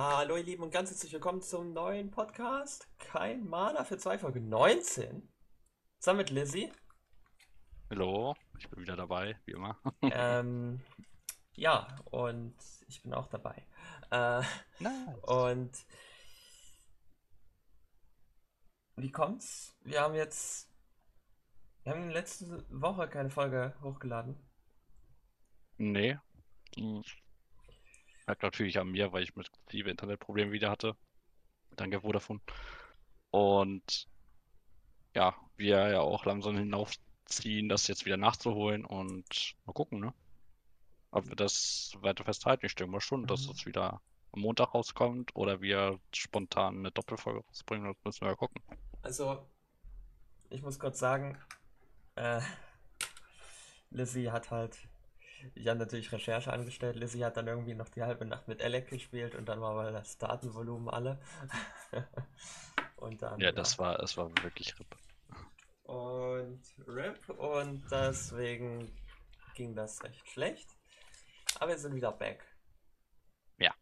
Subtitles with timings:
[0.00, 2.88] Hallo ihr Lieben und ganz herzlich willkommen zum neuen Podcast.
[3.00, 5.28] Kein Mana für zwei Folge 19.
[5.98, 6.70] Zusammen mit Lizzie.
[7.90, 9.76] Hallo, ich bin wieder dabei, wie immer.
[10.02, 10.80] ähm,
[11.56, 12.54] ja, und
[12.86, 13.66] ich bin auch dabei.
[14.12, 14.42] Äh,
[14.78, 15.18] nice.
[15.22, 15.72] Und
[18.94, 19.76] wie kommt's?
[19.82, 20.72] Wir haben jetzt.
[21.82, 24.48] Wir haben letzte Woche keine Folge hochgeladen.
[25.76, 26.18] Nee.
[28.28, 30.94] Lag natürlich an mir, weil ich mit massive Internetprobleme wieder hatte.
[31.76, 32.40] Danke Vodafone.
[33.30, 34.06] Und
[35.14, 40.12] ja, wir ja auch langsam hinaufziehen, das jetzt wieder nachzuholen und mal gucken, ne?
[41.10, 42.66] Ob wir das weiter festhalten.
[42.66, 43.52] Ich denke mal schon, dass Mhm.
[43.52, 47.86] es wieder am Montag rauskommt oder wir spontan eine Doppelfolge rausbringen.
[47.86, 48.62] Das müssen wir ja gucken.
[49.00, 49.42] Also,
[50.50, 51.38] ich muss kurz sagen,
[52.16, 52.42] äh,
[53.90, 54.76] Lizzie hat halt.
[55.54, 56.96] Ich habe natürlich Recherche angestellt.
[56.96, 59.92] Lizzie hat dann irgendwie noch die halbe Nacht mit Alec gespielt und dann war mal
[59.92, 61.20] das Datenvolumen alle.
[62.96, 63.40] und dann.
[63.40, 64.96] Ja, das war, es war wirklich RIP.
[65.84, 68.92] Und RIP und deswegen
[69.54, 70.68] ging das recht schlecht.
[71.58, 72.44] Aber wir sind wieder back.
[73.58, 73.74] Ja.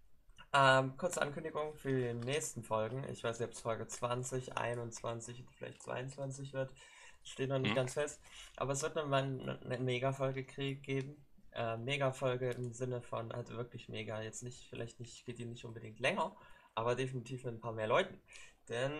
[0.52, 3.04] Ähm, kurze Ankündigung für die nächsten Folgen.
[3.10, 6.70] Ich weiß nicht, ob es Folge 20, 21, vielleicht 22 wird.
[7.24, 7.76] Steht noch nicht Hm.
[7.76, 8.20] ganz fest.
[8.56, 11.25] Aber es wird nochmal eine, eine Mega-Folge geben.
[11.56, 14.20] Äh, Mega-Folge im Sinne von halt wirklich mega.
[14.22, 16.36] Jetzt nicht, vielleicht nicht, geht die nicht unbedingt länger,
[16.74, 18.20] aber definitiv mit ein paar mehr Leuten.
[18.68, 18.92] Denn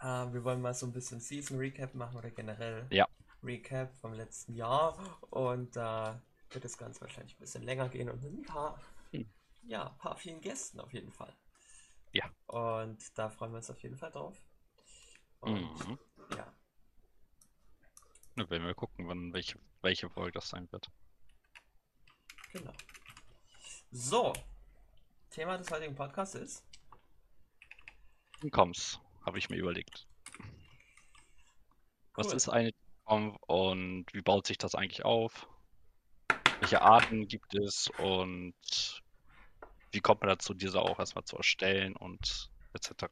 [0.00, 3.06] äh, wir wollen mal so ein bisschen Season Recap machen oder generell Ja.
[3.42, 4.98] Recap vom letzten Jahr.
[5.30, 9.26] Und da wird das Ganze wahrscheinlich ein bisschen länger gehen und mit ein paar, Hm.
[9.66, 11.32] ja, ein paar vielen Gästen auf jeden Fall.
[12.12, 12.30] Ja.
[12.46, 14.36] Und da freuen wir uns auf jeden Fall drauf.
[15.40, 15.98] Und Mhm.
[16.36, 16.52] ja,
[18.36, 20.90] Dann werden wir gucken, wann welche, welche Folge das sein wird.
[22.52, 22.72] Genau.
[23.90, 24.32] So,
[25.30, 26.64] Thema des heutigen Podcasts ist.
[28.42, 30.06] Incomes, habe ich mir überlegt.
[32.14, 32.34] Was Cool.
[32.34, 32.72] ist eine
[33.04, 35.48] Income und wie baut sich das eigentlich auf?
[36.60, 38.54] Welche Arten gibt es und
[39.90, 43.06] wie kommt man dazu, diese auch erstmal zu erstellen und etc.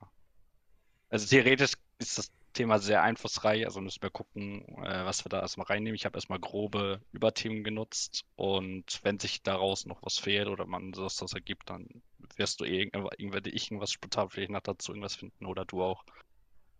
[1.09, 5.41] Also theoretisch ist das Thema sehr einfallsreich, also müssen wir gucken, äh, was wir da
[5.41, 5.95] erstmal reinnehmen.
[5.95, 10.93] Ich habe erstmal grobe Überthemen genutzt und wenn sich daraus noch was fehlt oder man
[10.93, 12.03] das, das ergibt, dann
[12.37, 16.05] wirst du irgendwann, werde ich irgendwas spontan vielleicht noch dazu irgendwas finden oder du auch.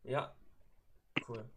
[0.03, 0.35] Ja,
[1.29, 1.49] cool.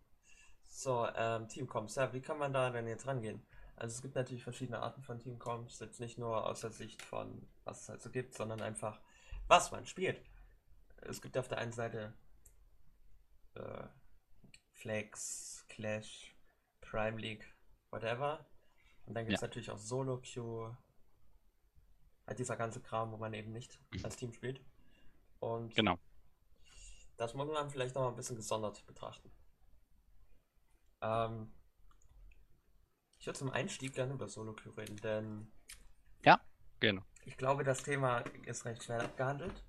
[0.65, 3.45] So, ähm, Teamcoms, ja, wie kann man da denn jetzt rangehen?
[3.75, 7.47] Also es gibt natürlich verschiedene Arten von Teamcoms, jetzt nicht nur aus der Sicht von,
[7.63, 8.99] was es halt so gibt, sondern einfach,
[9.47, 10.21] was man spielt.
[11.01, 12.13] Es gibt auf der einen Seite
[13.55, 13.83] äh,
[14.83, 16.35] Flex, Clash,
[16.81, 17.45] Prime League,
[17.89, 18.45] whatever.
[19.05, 19.47] Und dann gibt es Ja.
[19.47, 20.77] natürlich auch Solo Queue,
[22.27, 24.61] halt dieser ganze Kram, wo man eben nicht als Team spielt.
[25.39, 25.97] Und Genau.
[27.15, 29.31] das muss man vielleicht noch mal ein bisschen gesondert betrachten.
[31.01, 31.53] Ähm,
[33.19, 35.51] ich würde zum Einstieg gerne über Solo Queue reden, denn
[36.79, 37.01] Genau.
[37.23, 39.63] ich glaube, das Thema ist recht schnell abgehandelt.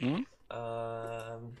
[0.00, 0.26] Mhm.
[0.50, 1.56] Ähm,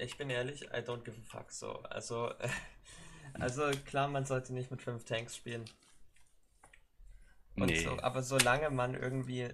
[0.00, 1.50] ich bin ehrlich, I don't give a fuck.
[1.52, 2.32] So, also,
[3.34, 5.64] also klar, man sollte nicht mit fünf Tanks spielen.
[7.56, 7.84] Und Nee.
[7.84, 9.48] so, aber solange man irgendwie,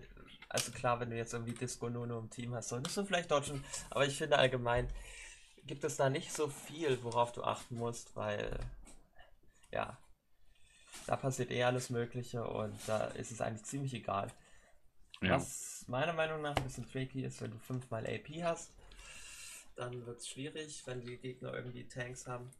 [0.48, 3.64] also klar, wenn du jetzt irgendwie Disco Nuno im Team hast, solltest du vielleicht dodgen.
[3.90, 4.88] Aber ich finde allgemein
[5.66, 8.58] gibt es da nicht so viel, worauf du achten musst, weil
[9.70, 9.98] ja,
[11.06, 14.32] da passiert eh alles Mögliche und da ist es eigentlich ziemlich egal.
[15.20, 15.36] Ja.
[15.36, 18.70] Was meiner Meinung nach ein bisschen tricky ist, wenn du fünfmal AP hast,
[19.78, 22.50] dann wird es schwierig, wenn die Gegner irgendwie Tanks haben.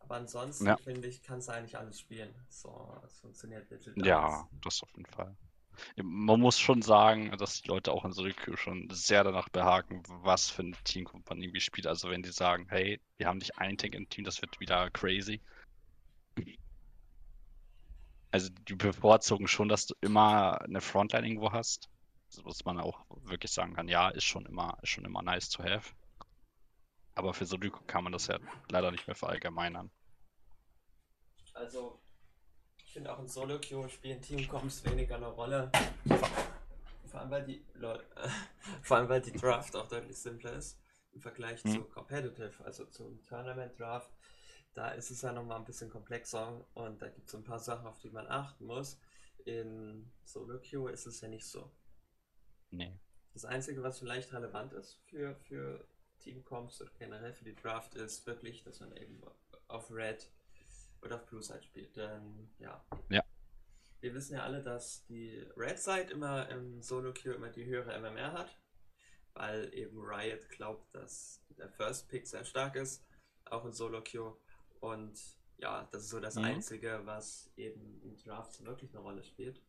[0.00, 0.76] Aber ansonsten Ja.
[0.76, 2.34] finde ich, kannst du eigentlich alles spielen.
[2.48, 5.36] So, es funktioniert legit Ja, das auf jeden Fall.
[6.02, 10.02] Man muss schon sagen, dass die Leute auch in Solo Queue schon sehr danach behaken,
[10.08, 11.86] was für ein Team man irgendwie spielt.
[11.86, 14.90] Also wenn die sagen, hey, wir haben nicht einen Tank im Team, das wird wieder
[14.90, 15.40] crazy.
[18.30, 21.88] Also die bevorzugen schon, dass du immer eine Frontline irgendwo hast.
[22.42, 25.62] Was man auch wirklich sagen kann, ja, ist schon immer, ist schon immer nice to
[25.62, 25.92] have.
[27.18, 28.38] Aber für Queue kann man das ja
[28.70, 29.90] leider nicht mehr verallgemeinern.
[31.52, 32.00] Also,
[32.84, 35.72] ich finde auch in Solo Queue spielen Teamcoms weniger eine Rolle.
[37.06, 38.00] Vor, allem weil die lol,
[38.84, 40.78] vor allem weil die Draft auch deutlich simpler ist
[41.10, 41.72] im Vergleich Hm.
[41.72, 44.12] zu Competitive, also zum Tournament Draft.
[44.74, 47.88] Da ist es ja nochmal ein bisschen komplexer und da gibt es ein paar Sachen,
[47.88, 49.00] auf die man achten muss.
[49.44, 51.68] In Solo Queue ist es ja nicht so.
[52.70, 52.96] Nee.
[53.32, 55.84] Das Einzige, was vielleicht relevant ist für, für
[56.18, 59.20] Teamcoms oder generell für die Draft, ist wirklich, dass man eben
[59.68, 60.30] auf Red
[61.02, 61.96] oder auf Blue Side spielt.
[61.96, 62.84] Denn ja.
[63.08, 63.22] Ja.
[64.00, 67.98] wir wissen ja alle, dass die Red Side immer im Solo Queue immer die höhere
[67.98, 68.58] MMR hat,
[69.34, 73.04] weil eben Riot glaubt, dass der First Pick sehr stark ist,
[73.46, 74.36] auch in Solo Queue.
[74.80, 75.18] Und
[75.58, 76.44] ja, das ist so das mhm.
[76.44, 79.60] Einzige, was eben in Drafts wirklich eine Rolle spielt.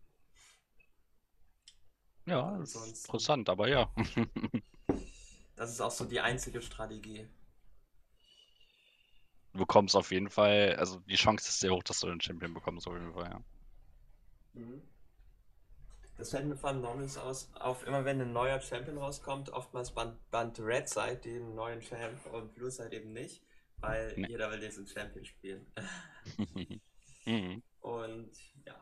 [2.26, 3.92] Ja, interessant, aber ja.
[5.60, 7.28] das ist auch so die einzige Strategie.
[9.52, 12.54] Du bekommst auf jeden Fall, also die Chance ist sehr hoch, dass du den Champion
[12.54, 13.44] bekommst, auf jeden Fall, ja.
[14.54, 14.82] Mhm.
[16.16, 20.18] Das fällt mir von Normals aus auf, immer wenn ein neuer Champion rauskommt, oftmals band,
[20.32, 23.44] band Red Side den neuen Champ und Blue Side eben nicht,
[23.78, 24.28] weil nee.
[24.30, 25.66] jeder will diesen Champion spielen.
[27.26, 27.62] mhm.
[27.82, 28.32] Und
[28.66, 28.76] ja.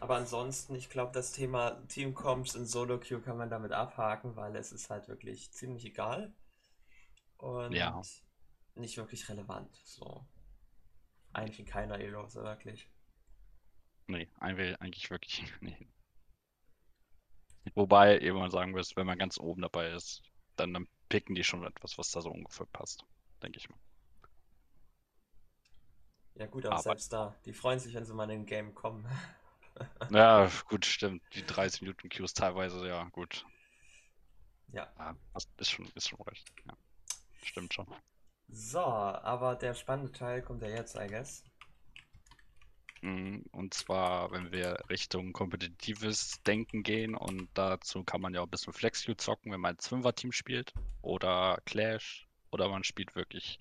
[0.00, 4.36] Aber ansonsten, ich glaube, das Thema Team Comps in Solo Queue kann man damit abhaken,
[4.36, 6.32] weil es ist halt wirklich ziemlich egal.
[7.38, 8.00] Und ja.
[8.74, 9.74] nicht wirklich relevant.
[9.84, 10.24] So.
[11.32, 12.88] Eigentlich in keiner Elo, so wirklich.
[14.06, 15.88] Nee, will eigentlich wirklich nee.
[17.74, 20.22] Wobei, eben mal sagen wirst, wenn man ganz oben dabei ist,
[20.56, 23.04] dann, dann picken die schon etwas, was da so ungefähr passt,
[23.42, 23.78] denke ich mal.
[26.34, 28.74] Ja gut, aber, aber, selbst da, die freuen sich, wenn sie mal in ein Game
[28.74, 29.06] kommen.
[30.10, 31.22] ja, gut, stimmt.
[31.34, 33.44] Die 30 Minuten Queues teilweise, ja, gut.
[34.72, 34.90] Ja.
[34.98, 35.16] ja
[35.58, 36.50] ist schon, ist schon recht.
[36.66, 36.74] Ja.
[37.42, 37.86] Stimmt schon.
[38.48, 41.44] So, aber der spannende Teil kommt ja jetzt, I guess.
[43.02, 48.46] Mhm, und zwar, wenn wir Richtung kompetitives Denken gehen und dazu kann man ja auch
[48.46, 53.58] ein bisschen Flexview zocken, wenn man ein Fünfer-Team spielt oder Clash oder man spielt wirklich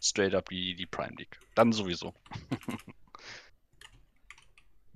[0.00, 1.38] straight up die, die Prime League.
[1.54, 2.14] Dann sowieso.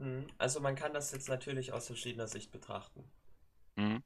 [0.03, 3.05] Mhm, also man kann das jetzt natürlich aus verschiedener Sicht betrachten.
[3.77, 4.03] Mhm.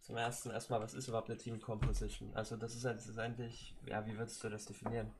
[0.00, 2.34] Zum ersten erstmal, was ist überhaupt eine Team Composition?
[2.34, 5.10] Also das ist halt letztendlich, ja, wie würdest du das definieren?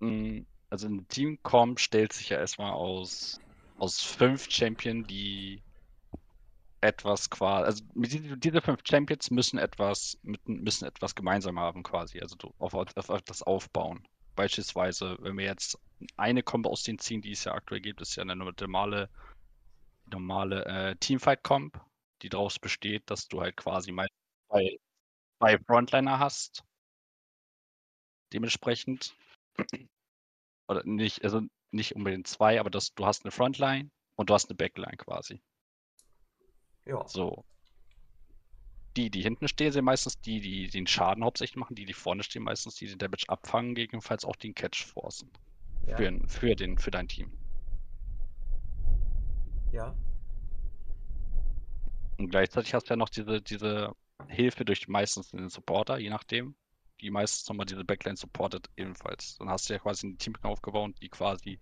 [0.00, 3.38] Mhm also ein Team kommt, stellt sich ja erstmal aus,
[3.78, 5.62] aus fünf Champions, die
[6.80, 12.74] etwas quasi, also diese fünf Champions müssen etwas, müssen etwas gemeinsam haben quasi, also auf,
[12.74, 14.06] auf, auf das aufbauen.
[14.36, 15.76] Beispielsweise, wenn wir jetzt
[16.16, 19.08] eine Comp aus den ziehen, die es ja aktuell gibt, ist ja eine normale,
[20.06, 21.80] normale äh, Teamfight-Comp,
[22.22, 24.08] die daraus besteht, dass du halt quasi mal
[24.48, 24.78] zwei,
[25.38, 26.64] zwei Frontliner hast.
[28.32, 29.16] Dementsprechend
[30.68, 34.48] oder nicht, also nicht unbedingt zwei, aber das, du hast eine Frontline und du hast
[34.48, 35.40] eine Backline quasi.
[36.84, 37.06] Ja.
[37.06, 37.44] So.
[38.96, 41.76] Die, die hinten stehen, sind meistens die, die den Schaden hauptsächlich machen.
[41.76, 45.30] Die, die vorne stehen, meistens die den Damage abfangen, gegebenenfalls auch den Catch forcen.
[45.88, 45.96] Ja.
[45.96, 47.32] Für, für, den, für dein Team.
[49.72, 49.94] Ja.
[52.18, 53.94] Und gleichzeitig hast du ja noch diese, diese
[54.26, 56.54] Hilfe durch meistens den Supporter, je nachdem
[57.00, 59.36] die meistens nochmal diese Backline supportet ebenfalls.
[59.38, 61.58] Dann hast du ja quasi ein Team aufgebaut, die quasi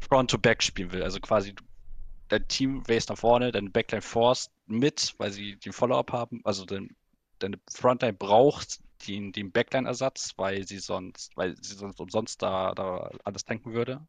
[0.00, 1.02] Front-to-Back spielen will.
[1.02, 1.54] Also quasi
[2.28, 6.40] dein Team race nach vorne, deine Backline force mit, weil sie den Follow-up haben.
[6.44, 6.94] Also dein,
[7.38, 13.10] deine Frontline braucht den, den Backline-Ersatz, weil sie sonst, weil sie sonst umsonst da, da
[13.24, 14.06] alles tanken würde.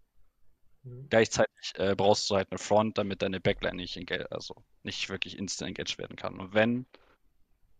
[0.83, 1.07] Mhm.
[1.09, 3.99] Gleichzeitig äh, brauchst du halt eine Front, damit deine Backline nicht,
[4.31, 6.39] also nicht wirklich instant engaged werden kann.
[6.39, 6.85] Und wenn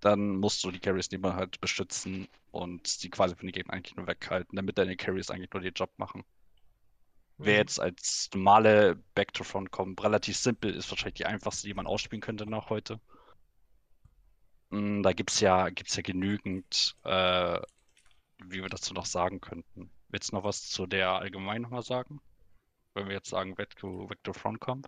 [0.06, 3.96] dann musst du die Carries lieber halt beschützen und die quasi von den Gegnern eigentlich
[3.96, 6.24] nur weghalten, damit deine Carries eigentlich nur den Job machen.
[7.38, 7.46] Mhm.
[7.46, 12.22] Wer jetzt als normale Back-to-Front kommt, relativ simpel, ist wahrscheinlich die einfachste, die man ausspielen
[12.22, 13.00] könnte noch heute.
[14.70, 17.60] Mm, da gibt es ja, gibt's ja genügend, äh,
[18.44, 19.90] wie wir dazu noch sagen könnten.
[20.10, 22.22] Willst du noch was zu der allgemein nochmal sagen?
[22.94, 24.88] Wenn wir jetzt sagen, Back-to-Front kommt?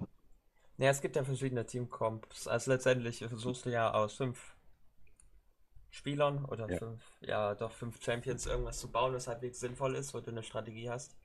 [0.78, 2.48] Ja, es gibt ja verschiedene Team-Comps.
[2.48, 4.56] Also letztendlich versuchst du ja aus fünf
[5.90, 6.78] Spielern oder ja.
[6.78, 10.44] fünf, ja doch fünf Champions irgendwas zu bauen, was halbwegs sinnvoll ist, wo du eine
[10.44, 11.18] Strategie hast.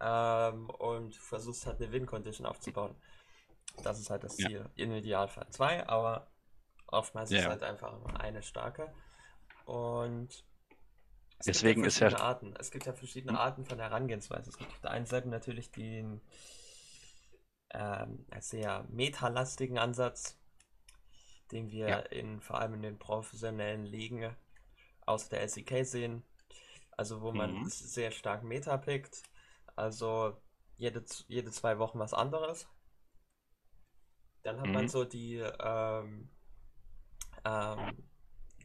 [0.00, 2.96] Ähm, und versuchst halt eine Win-Condition aufzubauen.
[3.82, 4.60] Das ist halt das Ziel.
[4.60, 4.70] Ja.
[4.76, 6.26] Im Idealfall zwei, aber
[6.94, 7.40] oftmals ja.
[7.40, 8.92] ist halt einfach eine starke.
[9.66, 10.44] Und
[11.38, 12.20] es Deswegen gibt ja ist ja.
[12.20, 12.54] Arten.
[12.58, 13.38] Es gibt ja verschiedene hm?
[13.38, 14.50] Arten von Herangehensweise.
[14.50, 16.20] Es gibt auf der einen Seite natürlich den
[17.70, 20.38] ähm, sehr metalastigen Ansatz,
[21.50, 21.98] den wir ja.
[21.98, 24.34] in, vor allem in den professionellen Ligen
[25.06, 26.24] aus der SEK sehen.
[26.96, 27.64] Also wo man mhm.
[27.68, 29.22] sehr stark Meta pickt.
[29.74, 30.40] Also
[30.76, 32.68] jede, jede zwei Wochen was anderes.
[34.44, 34.72] Dann hat mhm.
[34.72, 36.30] man so die ähm,
[37.44, 38.04] ähm,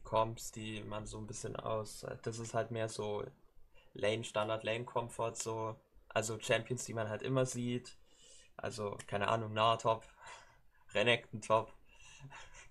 [0.04, 2.06] Comps, die man so ein bisschen aus.
[2.24, 3.24] Das ist halt mehr so
[3.94, 5.76] Lane Standard, Lane Comfort, so.
[6.10, 7.98] Also Champions, die man halt immer sieht.
[8.58, 10.08] Also, keine Ahnung, Nahtop,
[10.94, 11.74] Renekton Top.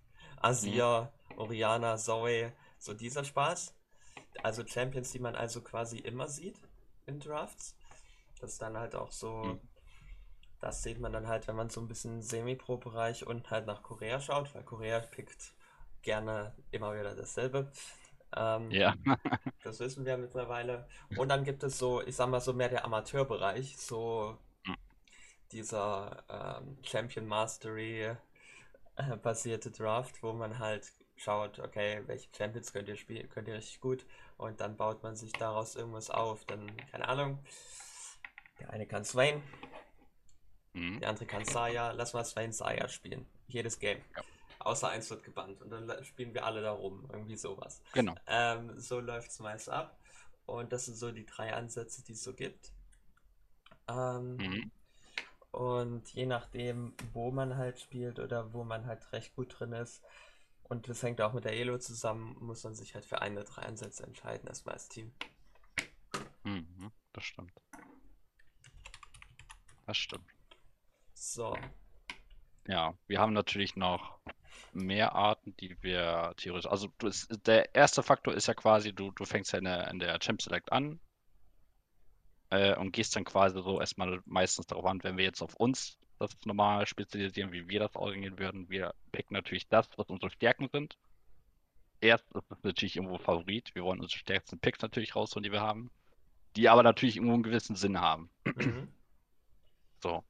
[0.40, 1.38] Asia, mhm.
[1.38, 3.74] Oriana, Zoe, so dieser Spaß.
[4.42, 6.60] Also Champions, die man also quasi immer sieht
[7.06, 7.76] in Drafts.
[8.40, 9.60] Das ist dann halt auch so, Mhm.
[10.60, 14.20] das sieht man dann halt, wenn man so ein bisschen Semi-Pro-Bereich und halt nach Korea
[14.20, 15.52] schaut, weil Korea pickt
[16.02, 17.70] gerne immer wieder dasselbe.
[18.36, 18.94] Ähm, Ja.
[19.62, 20.88] das wissen wir mittlerweile.
[21.16, 24.74] Und dann gibt es so, ich sag mal so mehr der Amateurbereich, so Mhm.
[25.52, 28.16] dieser ähm, Champion Mastery
[28.96, 33.54] äh, basierte Draft, wo man halt schaut, okay, welche Champions könnt ihr spielen, könnt ihr
[33.56, 36.44] richtig gut und dann baut man sich daraus irgendwas auf.
[36.46, 37.40] Dann, keine Ahnung,
[38.60, 39.42] der eine kann Swain,
[40.74, 41.00] Mhm.
[41.00, 43.26] der andere kann Saya, lass mal Swain Saya spielen.
[43.48, 44.00] Jedes Game.
[44.16, 44.22] Ja.
[44.60, 47.82] Außer eins wird gebannt und dann spielen wir alle da rum, irgendwie sowas.
[47.92, 48.18] Genau.
[48.26, 49.98] Ähm, so läuft es meist ab.
[50.46, 52.72] Und das sind so die drei Ansätze, die es so gibt.
[53.88, 54.70] Ähm, Mhm.
[55.50, 60.02] und je nachdem, wo man halt spielt oder wo man halt recht gut drin ist,
[60.64, 63.44] und das hängt auch mit der Elo zusammen, muss man sich halt für eine der
[63.44, 65.12] drei Ansätze entscheiden, erstmal als Team.
[66.44, 66.90] Mhm.
[67.12, 67.52] Das stimmt.
[69.86, 70.28] Das stimmt.
[71.14, 71.54] So,
[72.68, 74.20] Ja, wir haben natürlich noch
[74.72, 76.70] mehr Arten, die wir theoretisch.
[76.70, 79.88] Also du, es- der erste Faktor ist ja quasi, du, du fängst ja in der,
[79.90, 81.00] in der Champ Select an
[82.50, 85.98] äh, und gehst dann quasi so erstmal meistens darauf an, wenn wir jetzt auf uns
[86.18, 88.68] das normal spezialisieren, wie wir das organisieren würden.
[88.68, 90.98] Wir picken natürlich das, was unsere Stärken sind.
[92.00, 93.74] Erst ist es natürlich irgendwo Favorit.
[93.74, 95.90] Wir wollen unsere stärksten Picks natürlich rausholen, die wir haben.
[96.56, 98.30] Die aber natürlich irgendwo einen gewissen Sinn haben.
[98.44, 98.88] mhm.
[100.02, 100.24] So.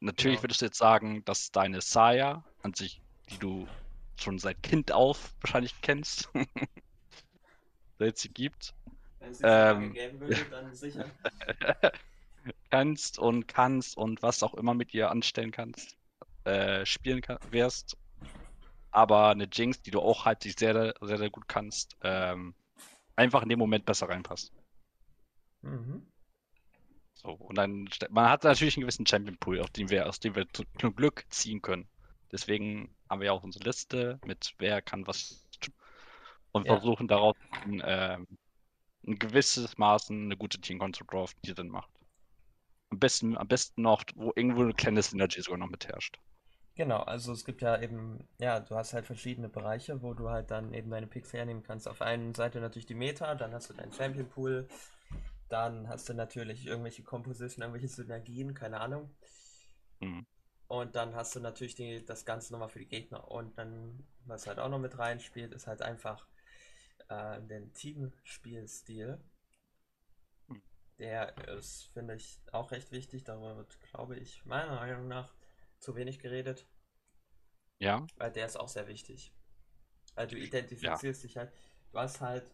[0.00, 0.44] Natürlich Genau.
[0.44, 3.66] würdest du jetzt sagen, dass deine Saya an sich, die du
[4.18, 6.30] schon seit Kind auf wahrscheinlich kennst,
[7.98, 8.74] seit sie gibt,
[9.20, 11.10] wenn es ähm, geben würde, dann sicher.
[12.70, 15.96] kannst und kannst und was auch immer mit ihr anstellen kannst,
[16.44, 17.96] äh, spielen kann, wirst.
[18.90, 22.54] Aber eine Jinx, die du auch halt sich sehr, sehr, sehr gut kannst, ähm,
[23.16, 24.52] einfach in dem Moment besser reinpasst.
[25.62, 26.06] Mhm.
[27.14, 30.34] So, und dann, man hat natürlich einen gewissen Champion Pool, aus dem wir, aus dem
[30.34, 31.88] wir zu- zum Glück ziehen können.
[32.30, 35.74] Deswegen haben wir ja auch unsere Liste mit wer kann was tun
[36.52, 36.76] und Ja.
[36.78, 38.26] versuchen daraus ein, ähm,
[39.06, 41.90] ein gewisses Maßen eine gute Team zu draften, die Sinn macht.
[42.90, 46.18] Am besten, am besten noch, wo irgendwo eine kleine Synergy sogar noch mit herrscht.
[46.76, 50.50] Genau, also es gibt ja eben, ja, du hast halt verschiedene Bereiche, wo du halt
[50.50, 51.88] dann eben deine Picks hernehmen kannst.
[51.88, 54.68] Auf einer Seite natürlich die Meta, dann hast du deinen Champion Pool,
[55.48, 59.10] dann hast du natürlich irgendwelche Composition, irgendwelche Synergien, keine Ahnung.
[60.00, 60.26] Mhm.
[60.68, 63.30] Und dann hast du natürlich die, das Ganze nochmal für die Gegner.
[63.30, 66.26] Und dann, was halt auch noch mit reinspielt, ist halt einfach
[67.08, 69.20] äh, den Teamspielstil.
[70.48, 70.62] Mhm.
[70.98, 73.24] Der ist, finde ich, auch recht wichtig.
[73.24, 75.34] Darüber wird, glaube ich, meiner Meinung nach
[75.78, 76.66] zu wenig geredet.
[77.78, 79.32] Ja, Weil der ist auch sehr wichtig.
[80.14, 81.52] Weil du identifizierst dich halt.
[81.92, 82.50] Du hast halt.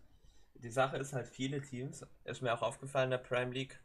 [0.55, 3.81] Die Sache ist halt, viele Teams, ist mir auch aufgefallen in der Prime League,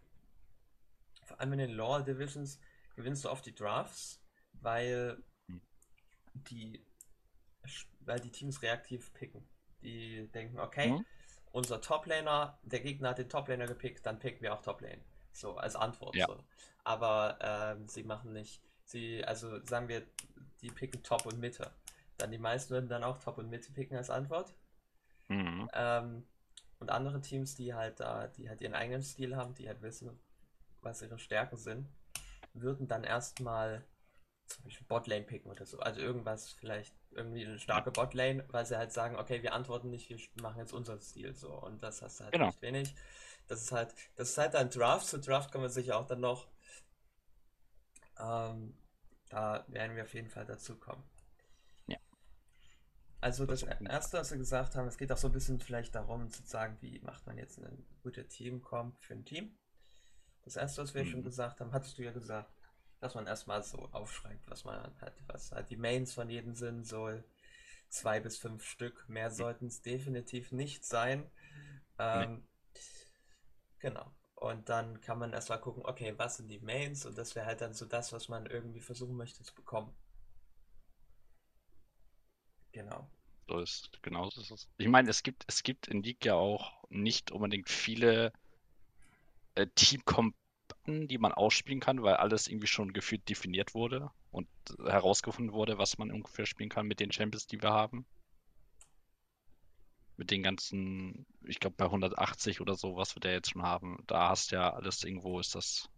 [1.23, 2.59] vor allem in den Lower Divisions,
[2.97, 4.21] gewinnst du oft die Drafts,
[4.53, 5.61] weil Hm.
[6.33, 6.85] die,
[8.01, 9.47] weil die Teams reaktiv picken.
[9.81, 11.05] Die denken, okay, Mhm.
[11.51, 15.03] unser Toplaner, der Gegner hat den Toplaner gepickt, dann picken wir auch Toplane.
[15.33, 16.15] So, als Antwort.
[16.15, 16.27] Ja.
[16.27, 16.43] So.
[16.83, 20.03] Aber ähm, sie machen nicht, sie, also sagen wir,
[20.61, 21.71] die picken Top und Mitte.
[22.17, 24.55] Dann die meisten würden dann auch Top und Mitte picken als Antwort.
[25.29, 25.69] mhm.
[25.73, 26.27] Ähm,
[26.79, 30.19] und andere Teams, die halt da, die halt ihren eigenen Stil haben, die halt wissen,
[30.81, 31.89] was ihre Stärken sind,
[32.61, 33.85] würden dann erstmal
[34.47, 35.79] zum Beispiel Botlane picken oder so.
[35.79, 40.09] Also irgendwas, vielleicht irgendwie eine starke Botlane, weil sie halt sagen, okay, wir antworten nicht,
[40.09, 41.53] wir machen jetzt unseren Stil so.
[41.53, 42.47] Und das hast du halt Genau.
[42.47, 42.95] nicht wenig.
[43.47, 45.07] Das ist halt, das ist halt ein Draft.
[45.07, 46.47] Zu Draft kommen wir sicher auch dann noch.
[48.19, 48.77] Ähm,
[49.29, 51.03] da werden wir auf jeden Fall dazu kommen.
[51.87, 51.97] Ja.
[53.21, 55.93] Also das Das erste, was wir gesagt haben, es geht auch so ein bisschen vielleicht
[55.95, 59.55] darum zu sagen, wie macht man jetzt ein gutes Teamcomp für ein Team.
[60.47, 61.25] Das erste, was wir schon Mhm.
[61.25, 62.51] gesagt haben, hattest du ja gesagt,
[63.01, 66.85] dass man erstmal so aufschreibt, was man hat, was halt die Mains von jedem sind,
[66.87, 67.11] so
[67.89, 69.09] zwei bis fünf Stück.
[69.09, 71.29] Mehr sollten es definitiv nicht sein.
[71.99, 72.43] Ähm,
[73.79, 74.13] Genau.
[74.35, 77.05] Und dann kann man erstmal gucken, okay, was sind die Mains?
[77.07, 79.95] Und das wäre halt dann so das, was man irgendwie versuchen möchte zu bekommen.
[82.71, 83.09] Genau.
[83.49, 84.69] So ist, genau so ist es.
[84.77, 88.31] Ich meine, es gibt, es gibt in League ja auch nicht unbedingt viele
[89.57, 94.47] äh, Teamkombatten, die man ausspielen kann, weil alles irgendwie schon gefühlt definiert wurde und
[94.85, 98.05] herausgefunden wurde, was man ungefähr spielen kann mit den Champions, die wir haben.
[100.15, 104.03] Mit den ganzen, ich glaube bei 180 oder so, was wir da jetzt schon haben,
[104.07, 105.89] da hast ja alles irgendwo, ist das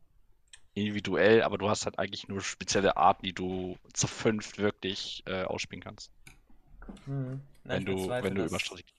[0.74, 5.44] individuell, aber du hast halt eigentlich nur spezielle Arten, die du zu fünft wirklich äh,
[5.44, 6.12] ausspielen kannst.
[7.06, 7.42] Hm.
[7.64, 8.94] Na, Wenn du, wenn du über Strategie.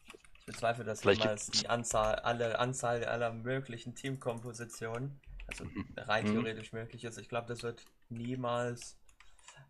[0.53, 5.87] Bezweifle, dass Vielleicht jemals die Anzahl, alle Anzahl aller möglichen Teamkompositionen Also Mhm.
[5.97, 6.33] rein Mhm.
[6.33, 7.19] theoretisch möglich ist.
[7.19, 8.97] Ich glaube, das wird niemals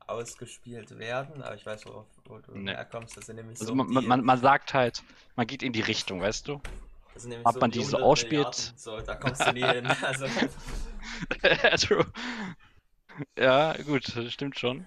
[0.06, 2.72] ausgespielt werden, aber ich weiß, worauf wo du Nee.
[2.72, 3.16] herkommst.
[3.16, 5.02] Das sind nämlich Also so man, man, man sagt halt,
[5.36, 6.60] man geht in die Richtung, weißt du?
[7.44, 8.72] ob so man die so 100 ausspielt.
[8.76, 9.86] So, da kommst du nie hin.
[10.02, 10.26] Also,
[11.78, 12.06] True.
[13.38, 14.86] Ja, gut, das stimmt schon.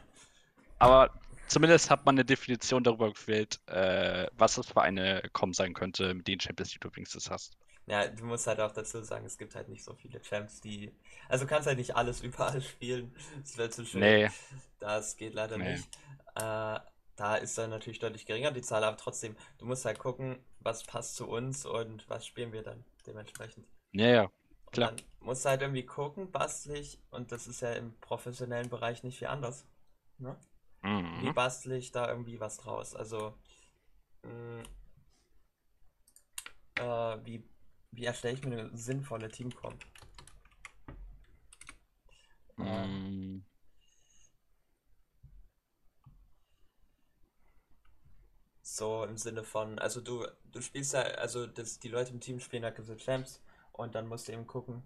[0.80, 1.12] Aber
[1.48, 6.14] zumindest hat man eine Definition darüber gefällt, äh, was das für eine Com sein könnte,
[6.14, 7.58] mit den Champions, die du wenigstens hast.
[7.86, 10.92] ja, du musst halt auch dazu sagen, es gibt halt nicht so viele Champs, die.
[11.30, 13.14] Also, du kannst halt nicht alles überall spielen.
[13.42, 14.16] Das wäre zu schön.
[14.16, 14.30] Nee,
[14.80, 15.60] Das geht leider Nee.
[15.60, 15.90] nicht.
[16.36, 16.80] Äh,
[17.16, 20.84] da ist dann natürlich deutlich geringer die Zahl, aber trotzdem, du musst halt gucken, was
[20.86, 23.68] passt zu uns und was spielen wir dann dementsprechend.
[23.94, 24.32] ja, ja,
[24.72, 24.86] Und Klar.
[24.86, 29.04] dann musst du halt irgendwie gucken, bastel ich, und das ist ja im professionellen Bereich
[29.04, 29.66] nicht viel anders.
[30.18, 30.36] Ne?
[31.16, 31.32] Wie Mhm.
[31.32, 32.96] bastel ich da irgendwie was draus?
[32.96, 33.36] Also,
[34.24, 34.64] mh,
[36.76, 37.44] äh, wie,
[37.92, 39.84] wie erstelle ich mir eine sinnvolle Teamcomp?
[42.60, 43.44] Äh, Mm,
[48.62, 52.40] So im Sinne von, also du, du spielst ja, also das, die Leute im Team
[52.40, 53.42] spielen ja gewisse Champs
[53.74, 54.84] und dann musst du eben gucken,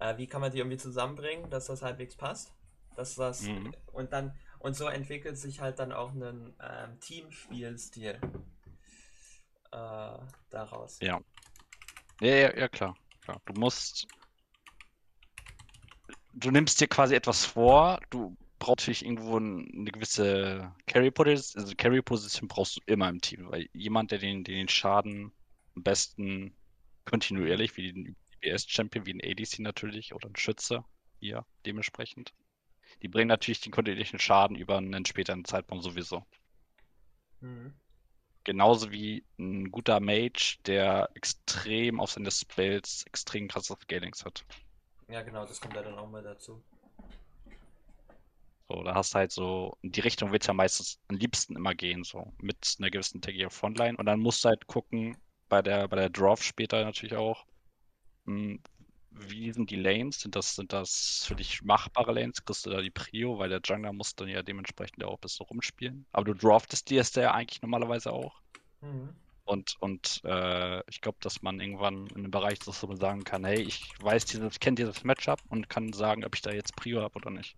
[0.00, 2.54] äh, wie kann man die irgendwie zusammenbringen, dass das halbwegs passt.
[2.96, 3.72] Dass das Mhm.
[3.92, 8.20] und dann und so entwickelt sich halt dann auch ein ähm, Teamspielstil
[9.72, 10.18] äh,
[10.50, 10.98] daraus.
[11.00, 11.20] Ja.
[12.20, 12.96] Ja, ja, ja, klar.
[13.22, 13.40] klar.
[13.46, 14.06] Du musst.
[16.32, 21.74] Du nimmst dir quasi etwas vor, du brauchst natürlich irgendwo ein- eine gewisse Carry-Position, also
[21.76, 25.32] Carry-Position brauchst du immer im Team, weil jemand, der den, den Schaden
[25.74, 26.56] am besten
[27.04, 30.84] kontinuierlich, wie den IBS-Champion, wie ein ADC natürlich, oder ein Schütze,
[31.18, 32.32] hier dementsprechend,
[33.02, 36.24] die bringen natürlich den kontinuierlichen Schaden über einen späteren Zeitpunkt sowieso.
[37.40, 37.72] Mhm.
[38.44, 44.44] Genauso wie ein guter Mage, der extrem auf seine Spells extrem krasse Scalings hat.
[45.08, 46.62] Ja, genau, das kommt ja dann auch mal dazu.
[48.68, 51.74] So, da hast du halt so, in die Richtung wird ja meistens am liebsten immer
[51.74, 53.96] gehen, so mit einer gewissen Taggy Frontline.
[53.96, 55.16] Und dann musst du halt gucken,
[55.48, 57.44] bei der, bei der Draft später natürlich auch,
[58.26, 58.62] hm,
[59.10, 60.20] wie sind die Lanes?
[60.20, 62.44] Sind das, sind das für dich machbare Lanes?
[62.44, 63.38] Kriegst du da die Prio?
[63.38, 66.06] Weil der Jungler muss dann ja dementsprechend ja auch ein bisschen rumspielen.
[66.12, 68.40] Aber du draftest die ja eigentlich normalerweise auch.
[68.80, 69.14] Mhm.
[69.44, 73.24] Und, und äh, ich glaube, dass man irgendwann in einem Bereich ist, wo man sagen
[73.24, 76.52] kann, hey, ich weiß dieses, ich kenne dieses Matchup und kann sagen, ob ich da
[76.52, 77.56] jetzt Prio habe oder nicht.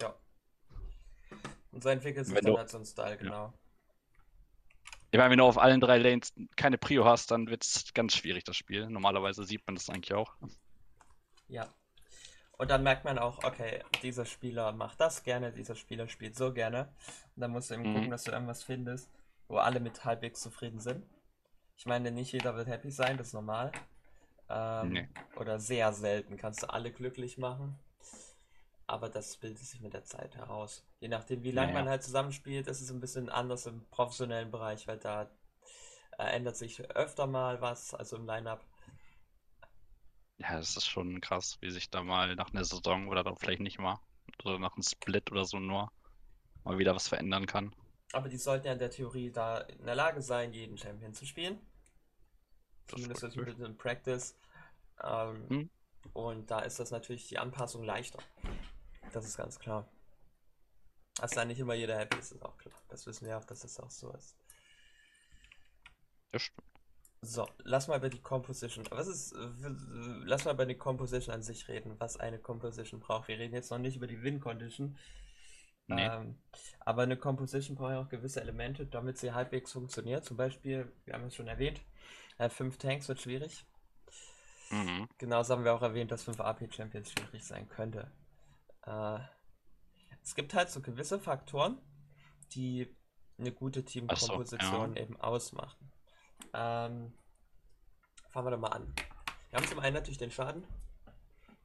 [0.00, 0.14] Ja.
[1.70, 3.52] Und so entwickelt sich dann du- halt so ein Style, genau.
[5.10, 8.16] Ich meine, wenn du auf allen drei Lanes keine Prio hast, dann wird es ganz
[8.16, 8.88] schwierig, das Spiel.
[8.88, 10.34] Normalerweise sieht man das eigentlich auch.
[11.48, 11.68] Ja.
[12.56, 16.52] Und dann merkt man auch, okay, dieser Spieler macht das gerne, dieser Spieler spielt so
[16.52, 16.88] gerne.
[17.34, 17.94] Und dann musst du eben Mhm.
[17.94, 19.10] gucken, dass du irgendwas findest,
[19.48, 21.04] wo alle mit halbwegs zufrieden sind.
[21.76, 23.72] Ich meine, nicht jeder wird happy sein, das ist normal.
[24.48, 25.08] Ähm, Nee.
[25.36, 27.78] Oder sehr selten kannst du alle glücklich machen.
[28.86, 30.86] Aber das bildet sich mit der Zeit heraus.
[31.00, 31.80] Je nachdem, wie lange Ja, ja.
[31.82, 35.22] man halt zusammenspielt, ist es ein bisschen anders im professionellen Bereich, weil da
[36.18, 38.64] äh, ändert sich öfter mal was, also im Line-Up.
[40.38, 43.60] Ja, das ist schon krass, wie sich da mal nach einer Saison oder dann vielleicht
[43.60, 44.00] nicht mal,
[44.44, 45.92] oder nach einem Split oder so nur,
[46.64, 47.74] mal wieder was verändern kann.
[48.12, 51.26] Aber die sollten ja in der Theorie da in der Lage sein, jeden Champion zu
[51.26, 51.58] spielen.
[52.86, 54.36] Das Zumindest so ein bisschen in Practice.
[55.02, 55.70] Ähm, Hm.
[56.12, 58.18] Und da ist das natürlich die Anpassung leichter.
[59.12, 59.88] Das ist ganz klar.
[61.16, 62.74] Dass da nicht immer jeder happy ist, ist auch klar.
[62.88, 64.36] Das wissen wir auch, dass das auch so ist.
[66.32, 66.73] Ja, stimmt.
[67.24, 68.84] So, lass mal über die Composition.
[68.90, 69.34] Was ist.
[70.24, 73.28] Lass mal über die Composition an sich reden, was eine Composition braucht.
[73.28, 74.96] Wir reden jetzt noch nicht über die Win-Condition.
[75.86, 76.06] Nee.
[76.06, 76.38] Ähm,
[76.80, 80.24] aber eine Composition braucht ja auch gewisse Elemente, damit sie halbwegs funktioniert.
[80.24, 81.80] Zum Beispiel, wir haben es schon erwähnt,
[82.38, 83.64] äh, fünf Tanks wird schwierig.
[84.70, 85.08] Mhm.
[85.18, 88.10] Genauso haben wir auch erwähnt, dass 5 AP-Champions schwierig sein könnte.
[88.86, 89.18] Äh,
[90.22, 91.78] es gibt halt so gewisse Faktoren,
[92.52, 92.88] die
[93.38, 95.92] eine gute Ach so, Teamkomposition eben ausmachen.
[96.52, 97.12] Ähm,
[98.30, 98.94] fangen wir doch mal an.
[99.50, 100.66] Wir haben zum einen natürlich den Schaden,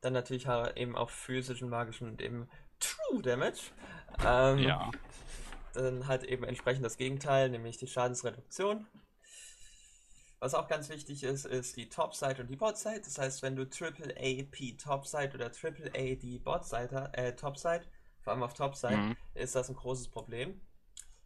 [0.01, 3.71] dann natürlich eben auch physischen, magischen und eben True Damage.
[4.25, 4.91] Ähm, Ja.
[5.73, 8.87] Dann halt eben entsprechend das Gegenteil, nämlich die Schadensreduktion.
[10.39, 13.01] Was auch ganz wichtig ist, ist die Topside und die Botside.
[13.01, 14.13] Das heißt, wenn du Triple
[14.45, 17.83] P Topside oder Triple A die Botside, äh, Topside,
[18.21, 19.17] vor allem auf Topside, Mhm.
[19.33, 20.61] ist das ein großes Problem.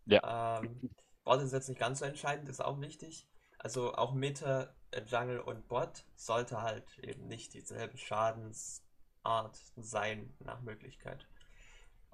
[0.06, 0.60] Ja.
[0.60, 0.90] Ähm,
[1.24, 3.28] Bot ist jetzt nicht ganz so entscheidend, ist auch wichtig.
[3.58, 10.62] Also auch Mitte, äh, Jungle und Bot sollte halt eben nicht dieselbe Schadensart sein, nach
[10.62, 11.28] Möglichkeit.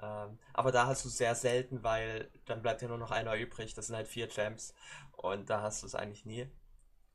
[0.01, 3.73] Ähm, aber da hast du sehr selten, weil dann bleibt ja nur noch einer übrig.
[3.73, 4.73] Das sind halt vier Champs
[5.13, 6.49] und da hast du es eigentlich nie.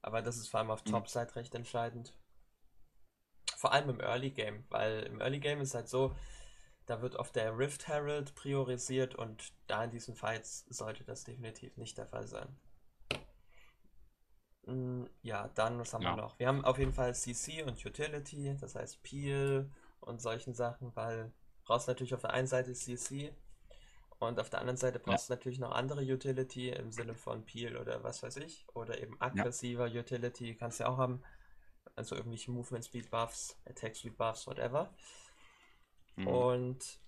[0.02, 0.90] Aber das ist vor allem auf Mhm.
[0.90, 2.14] Topside recht entscheidend.
[3.57, 6.14] vor allem im Early Game, weil im Early Game ist halt so,
[6.87, 11.77] da wird oft der Rift Herald priorisiert und da in diesen Fights sollte das definitiv
[11.77, 12.57] nicht der Fall sein.
[14.66, 16.14] Mm, ja, dann, was haben ja.
[16.14, 16.38] wir noch?
[16.38, 19.70] Wir haben auf jeden Fall CC und Utility, das heißt Peel
[20.01, 21.33] und solchen Sachen, weil
[21.64, 23.35] brauchst natürlich auf der einen Seite CC
[24.18, 25.35] und auf der anderen Seite brauchst ja.
[25.35, 28.66] du natürlich noch andere Utility im Sinne von Peel oder was weiß ich.
[28.75, 30.01] Oder eben aggressiver ja.
[30.01, 31.23] Utility kannst du ja auch haben.
[31.97, 34.92] Also irgendwelche Movement Speed Buffs, Attack Speed Buffs, whatever.
[36.16, 36.27] Mhm.
[36.27, 37.00] Und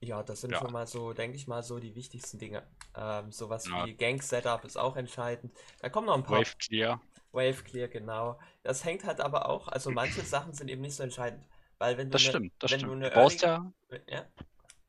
[0.00, 0.58] ja, das sind ja.
[0.58, 2.62] schon mal so, denke ich mal, so die wichtigsten Dinge.
[2.96, 3.86] Ähm, sowas ja.
[3.86, 5.52] wie Gang Setup ist auch entscheidend.
[5.80, 6.40] Da kommen noch ein paar.
[6.40, 7.00] Wave Clear.
[7.32, 8.38] Wave Clear, genau.
[8.62, 11.46] Das hängt halt aber auch, also manche Sachen sind eben nicht so entscheidend.
[11.78, 12.92] Weil wenn du das ne, stimmt, das wenn stimmt.
[12.92, 13.72] Du, eine du baust ja,
[14.08, 14.24] ja,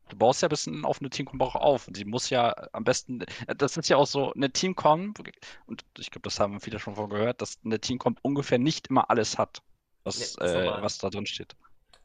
[0.10, 1.88] Du baust ja ein bisschen auf eine Teamcomp auch auf.
[1.88, 3.26] Und sie muss ja am besten,
[3.58, 5.20] das ist ja auch so eine Teamcomp,
[5.66, 9.10] und ich glaube, das haben viele schon vorher gehört, dass eine Teamcomp ungefähr nicht immer
[9.10, 9.62] alles hat,
[10.04, 11.56] was, nee, äh, was da drin steht.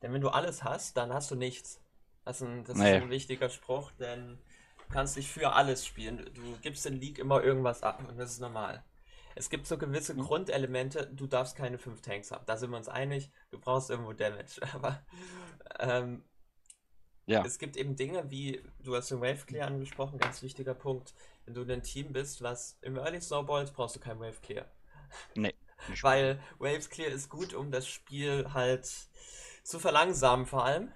[0.03, 1.81] Denn wenn du alles hast, dann hast du nichts.
[2.25, 2.97] Das ist ein, das nee.
[2.97, 4.39] ist ein wichtiger Spruch, denn
[4.79, 6.31] du kannst nicht für alles spielen.
[6.35, 8.85] Du gibst in League immer irgendwas ab und das ist normal.
[9.35, 10.23] Es gibt so gewisse mhm.
[10.23, 12.45] Grundelemente, du darfst keine fünf Tanks haben.
[12.47, 14.61] Da sind wir uns einig, du brauchst irgendwo Damage.
[14.75, 15.03] Aber
[15.79, 16.25] ähm,
[17.27, 17.45] ja.
[17.45, 21.15] es gibt eben Dinge wie, du hast den Wave Clear angesprochen, ganz wichtiger Punkt.
[21.45, 24.67] Wenn du ein Team bist, was im Early Snowballs brauchst du kein Wave Clear.
[25.35, 25.55] Nee.
[26.03, 28.89] Weil Wave Clear ist gut, um das Spiel halt
[29.63, 30.93] zu verlangsamen vor allem.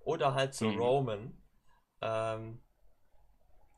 [0.00, 0.78] Oder halt zu mhm.
[0.78, 1.42] roamen.
[2.00, 2.62] Ähm,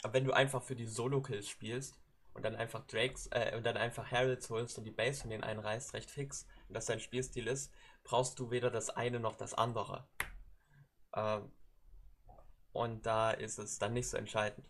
[0.03, 2.03] aber wenn du einfach für die Solo-Kills spielst,
[2.35, 5.44] und dann einfach Drakes äh, und dann einfach Heralds holst und die Base von denen
[5.44, 7.72] einreißt, recht fix, und das dein Spielstil ist,
[8.05, 10.09] brauchst du weder das eine noch das andere.
[11.14, 11.53] Ähm,
[12.72, 14.66] und da ist es dann nicht so entscheidend.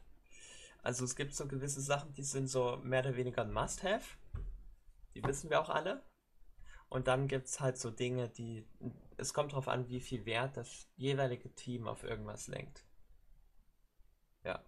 [0.82, 4.16] Also es gibt so gewisse Sachen, die sind so mehr oder weniger ein Must-Have.
[5.14, 6.02] Die wissen wir auch alle.
[6.92, 8.66] Und dann gibt es halt so Dinge, die.
[9.16, 12.84] Es kommt darauf an, wie viel Wert das jeweilige Team auf irgendwas lenkt.
[14.44, 14.62] Ja.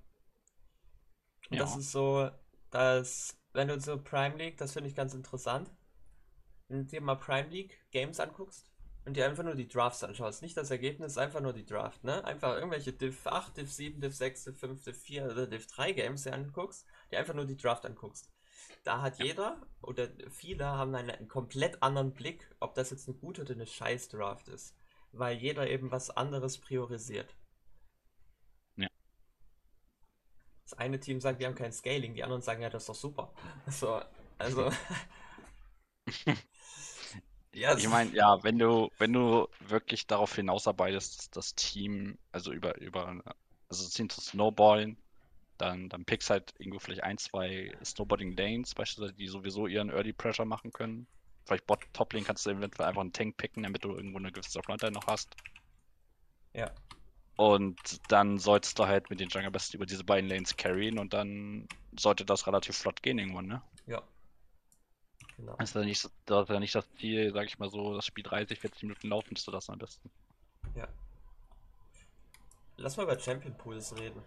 [1.50, 1.62] Und ja.
[1.64, 2.30] das ist so
[2.70, 5.70] dass, wenn du so Prime League, das finde ich ganz interessant,
[6.68, 8.72] wenn du dir mal Prime League Games anguckst
[9.04, 12.24] und dir einfach nur die Drafts anschaust, nicht das Ergebnis, einfach nur die Draft, ne?
[12.24, 15.92] Einfach irgendwelche Div 8, Div 7, Div 6, Div 5, Div 4 oder Div 3
[15.92, 18.33] Games dir anguckst, dir einfach nur die Draft anguckst.
[18.82, 23.42] Da hat jeder oder viele haben einen, komplett anderen Blick, ob das jetzt eine gute
[23.42, 24.74] oder eine scheiß Draft ist.
[25.12, 27.34] Weil jeder eben was anderes priorisiert.
[30.64, 32.94] Das eine Team sagt, wir haben kein Scaling, die anderen sagen, ja, das ist doch
[32.94, 33.32] super.
[33.68, 34.00] So,
[34.38, 34.70] also.
[37.52, 42.52] ja, ich meine, ja, wenn du, wenn du wirklich darauf hinausarbeitest, dass das Team, also
[42.52, 43.06] über, über,
[43.68, 44.96] also das Team zu snowballen,
[45.58, 50.12] dann, dann pickst halt irgendwo vielleicht ein, zwei Snowboarding Lanes, beispielsweise, die sowieso ihren Early
[50.12, 51.06] Pressure machen können.
[51.44, 54.32] Vielleicht Bot Top Lane kannst du eventuell einfach einen Tank picken, damit du irgendwo eine
[54.32, 55.36] gewisse Frontline noch hast.
[56.54, 56.70] Ja.
[57.36, 61.12] Und dann sollst du halt mit den Jungle besten über diese beiden Lanes carryen und
[61.12, 63.62] dann sollte das relativ flott gehen irgendwann, ne?
[63.86, 64.02] Ja.
[65.36, 65.56] Genau.
[65.56, 68.06] Das ist ja nicht, das ist ja nicht das Ziel, sag ich mal so, das
[68.06, 70.10] Spiel 30, 40 Minuten laufen du das am besten.
[70.76, 70.88] Ja.
[72.76, 74.22] Lass mal über Champion Pools reden.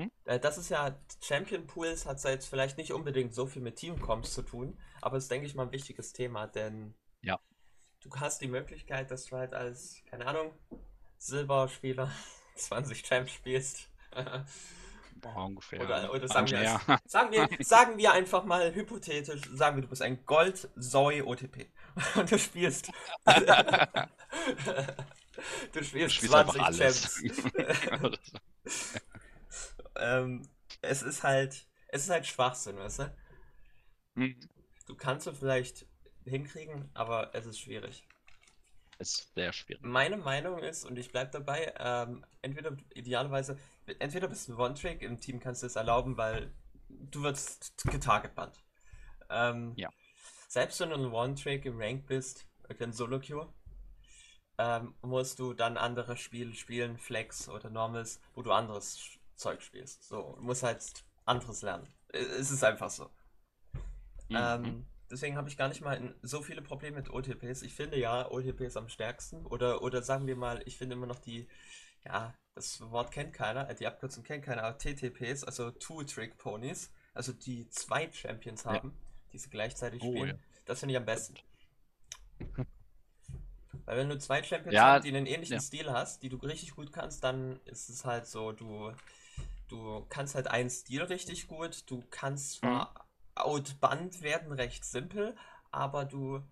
[0.00, 0.10] Hm?
[0.24, 4.32] Äh, das ist ja, Champion Pools hat jetzt vielleicht nicht unbedingt so viel mit Teamcoms
[4.32, 7.38] zu tun, aber es ist, denke ich mal, ein wichtiges Thema, denn ja.
[8.00, 10.52] du hast die Möglichkeit, dass du halt als, keine Ahnung,
[11.18, 12.10] Silberspieler
[12.56, 13.88] 20 Champs spielst.
[15.16, 15.82] Boah, ungefähr.
[15.82, 16.80] Oder, oder sagen, wir, ja.
[17.04, 21.66] sagen, wir, sagen wir einfach mal hypothetisch, sagen wir, du bist ein Gold Zoe OTP
[22.16, 22.90] und du spielst
[25.72, 27.22] du spielst, du 20 Champs.
[30.00, 30.48] Ähm,
[30.82, 33.14] es ist halt es ist halt Schwachsinn, weißt du?
[34.16, 34.36] Hm.
[34.86, 35.86] Du kannst du vielleicht
[36.24, 38.06] hinkriegen, aber es ist schwierig
[39.00, 39.82] ist sehr schwierig.
[39.82, 43.58] Meine Meinung ist, und ich bleibe dabei, ähm, entweder idealerweise,
[43.98, 46.52] entweder bist du One-Trick, im Team kannst du es erlauben, weil
[46.88, 48.62] du wirst getargetbannt.
[49.30, 49.88] Ähm, ja.
[50.48, 52.46] Selbst wenn du ein One-Trick im Rank bist,
[52.78, 53.52] ein Solo-Queue,
[54.58, 59.00] ähm, musst du dann andere Spiele spielen, Flex oder Normals, wo du anderes
[59.40, 60.06] Zeug spielst.
[60.06, 60.84] So, du musst halt
[61.24, 61.88] anderes lernen.
[62.08, 63.10] Es ist einfach so.
[64.28, 64.36] Mhm.
[64.36, 67.62] Ähm, Deswegen habe ich gar nicht mal so viele Probleme mit OTPs.
[67.62, 69.44] Ich finde ja, OTPs am stärksten.
[69.44, 71.48] Oder, oder sagen wir mal, ich finde immer noch die,
[72.04, 77.32] ja, das Wort kennt keiner, äh, die Abkürzung kennt keiner, aber TTPs, also Two-Trick-Ponies, also
[77.32, 78.94] die zwei Champions haben, ja.
[79.32, 80.28] die sie gleichzeitig oh, spielen.
[80.28, 80.62] Ja.
[80.64, 81.34] Das finde ich am besten.
[83.86, 85.60] Weil wenn du zwei Champions ja, hast, die einen ähnlichen.
[85.60, 88.92] Stil hast, die du richtig gut kannst, dann ist es halt so, du,
[89.70, 93.00] du kannst halt einen Stil richtig gut, du kannst zwar mhm
[93.36, 95.36] outbanned werden recht simpel,
[95.70, 96.42] aber du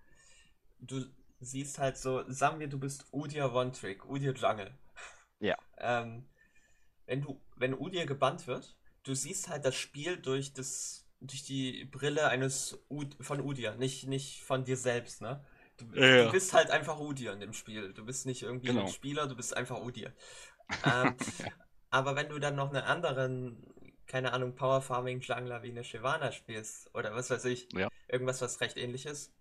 [0.81, 1.05] du
[1.41, 4.73] siehst halt so, sagen wir, du bist Udir One-Trick, Udir Jungle.
[5.41, 5.57] Ja.
[5.79, 6.29] Ähm,
[7.07, 11.85] wenn du, wenn Udir gebannt wird, du siehst halt das Spiel durch das, durch die
[11.87, 15.45] Brille eines Ud von Udir, nicht, nicht von dir selbst, ne?
[15.79, 16.27] Du, Ja.
[16.27, 17.93] du bist halt einfach Udir in dem Spiel.
[17.95, 18.83] Du bist nicht irgendwie Genau.
[18.83, 20.13] ein Spieler, du bist einfach Udir.
[20.83, 21.17] Ähm,
[21.90, 23.62] aber wenn du dann noch einen anderen,
[24.07, 27.88] keine Ahnung, Power Farming Jungler wie eine Shyvana spielst, oder was weiß ich, Ja.
[28.09, 29.33] irgendwas, was recht ähnlich ist.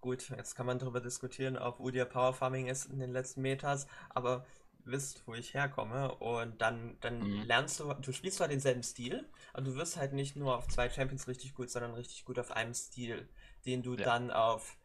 [0.00, 3.86] Gut, jetzt kann man darüber diskutieren, ob Udir Power Farming ist in den letzten Metas,
[4.10, 4.46] aber
[4.84, 7.46] wisst, wo ich herkomme und dann, dann Mhm.
[7.46, 10.90] lernst du, du spielst zwar denselben Stil, aber du wirst halt nicht nur auf zwei
[10.90, 13.28] Champions richtig gut, sondern richtig gut auf einem Stil,
[13.64, 14.04] den du Ja.
[14.04, 14.76] dann auf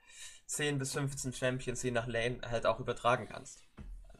[0.45, 3.63] 10 bis 15 Champions je nach Lane halt auch übertragen kannst.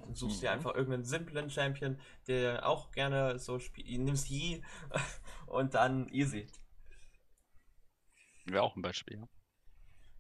[0.10, 0.52] Dann suchst dir Mhm.
[0.52, 4.64] einfach irgendeinen simplen Champion, der auch gerne so spielt, nimmst Yi
[5.48, 6.48] und dann easy.
[8.44, 9.28] Wäre auch ein Beispiel, ja.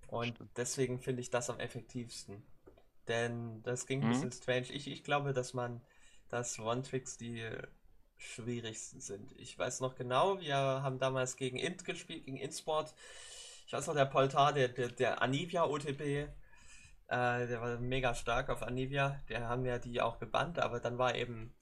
[0.08, 2.44] Und deswegen finde ich das am effektivsten.
[3.08, 4.10] Denn das ging ein Mhm.
[4.10, 4.68] bisschen strange.
[4.72, 5.82] Ich, ich glaube, dass man,
[6.30, 7.48] dass One-Tricks die
[8.18, 9.34] schwierigsten sind.
[9.40, 12.94] Ich weiß noch genau, wir haben damals gegen Int gespielt, gegen Intsport.
[13.68, 16.28] Ich weiß noch, der Poltar, der, der, der Anivia OTP,
[17.10, 19.20] äh, der war mega stark auf Anivia.
[19.30, 21.56] Der haben ja die auch gebannt, aber dann war eben.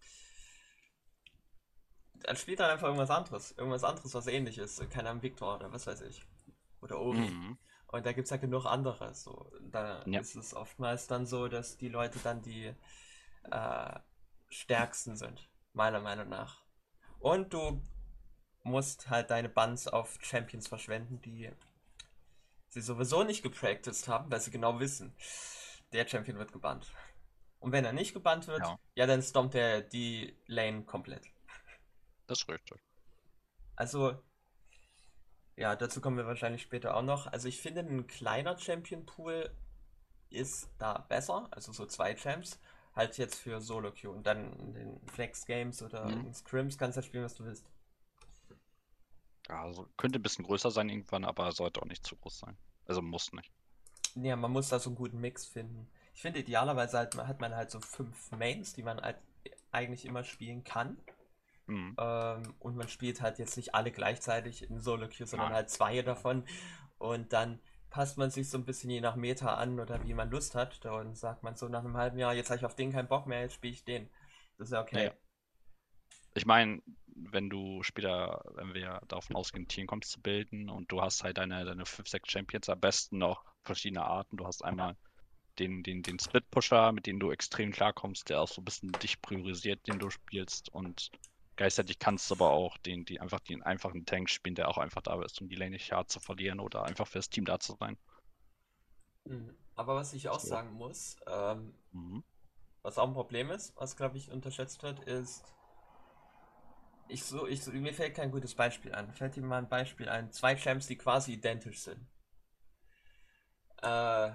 [2.16, 3.52] Dann spielt er einfach irgendwas anderes.
[3.52, 4.90] Irgendwas anderes, was ähnlich ist.
[4.90, 6.26] Keine Ahnung, Victor oder was weiß ich.
[6.82, 7.20] Oder Ori.
[7.30, 7.58] Mhm.
[7.88, 9.14] Und da gibt es ja genug andere.
[9.14, 9.52] So.
[9.72, 10.20] Da Ja.
[10.20, 12.74] ist es oftmals dann so, dass die Leute dann die
[13.50, 14.00] äh,
[14.50, 16.64] stärksten sind, meiner Meinung nach.
[17.20, 17.82] Und du
[18.64, 21.52] musst halt deine Buns auf Champions verschwenden, die
[22.82, 25.14] sie sowieso nicht gepracticed haben, weil sie genau wissen,
[25.94, 26.92] der Champion wird gebannt.
[27.60, 28.80] Und wenn er nicht gebannt wird, Ja.
[28.96, 31.26] ja, dann stompt er die Lane komplett.
[32.28, 32.78] Das ist richtig.
[33.76, 34.22] Also,
[35.56, 37.26] ja, dazu kommen wir wahrscheinlich später auch noch.
[37.28, 39.50] Also ich finde, ein kleiner Champion Pool
[40.30, 41.48] ist da besser.
[41.52, 42.60] Also so zwei Champs.
[42.96, 44.12] Halt jetzt für Solo Queue.
[44.12, 46.28] Und dann in den Flex Games oder Mhm.
[46.28, 47.66] in Scrims kannst du halt spielen, was du willst.
[49.50, 52.58] Ja, also könnte ein bisschen größer sein irgendwann, aber sollte auch nicht zu groß sein.
[52.88, 53.52] Also muss nicht.
[54.16, 55.90] Ja, man muss da so einen guten Mix finden.
[56.14, 59.18] Ich finde, idealerweise halt, hat man halt so fünf Mains, die man halt
[59.72, 60.98] eigentlich immer spielen kann.
[61.68, 61.96] Mhm.
[62.00, 65.58] Ähm, und man spielt halt jetzt nicht alle gleichzeitig in Solo Queue, sondern Nein.
[65.58, 66.44] halt zwei davon.
[66.98, 70.32] Und dann passt man sich so ein bisschen je nach Meta an oder wie man
[70.32, 70.84] Lust hat.
[70.84, 73.28] Dann sagt man so nach einem halben Jahr, jetzt habe ich auf den keinen Bock
[73.28, 74.10] mehr, jetzt spiele ich den.
[74.58, 75.06] Das ist ja okay.
[75.06, 75.12] Ja.
[76.36, 81.02] Ich meine, wenn du später, wenn wir davon ausgehen, Team kommst zu bilden und du
[81.02, 84.38] hast halt deine, deine 5, 6 Champions, am besten noch verschiedene Arten.
[84.38, 84.96] Du hast einmal
[85.60, 89.22] den, den, den Split-Pusher, mit dem du extrem klarkommst, der auch so ein bisschen dich
[89.22, 91.12] priorisiert, den du spielst und
[91.58, 95.02] gleichzeitig kannst du aber auch den, die einfach den einfachen Tank spielen, der auch einfach
[95.04, 97.76] da ist, um die Lane nicht hart zu verlieren oder einfach fürs Team da zu
[97.80, 97.98] sein.
[99.26, 99.56] Mhm.
[99.76, 100.48] Aber was ich auch So.
[100.50, 102.22] sagen muss, ähm, Mhm.
[102.82, 105.44] was auch ein Problem ist, was glaube ich unterschätzt wird, ist,
[107.10, 109.12] ich so, ich so, mir fällt kein gutes Beispiel an.
[109.14, 110.32] Fällt dir mal ein Beispiel ein?
[110.32, 112.06] Zwei Champs, die quasi identisch sind.
[113.82, 114.34] Äh, Äh,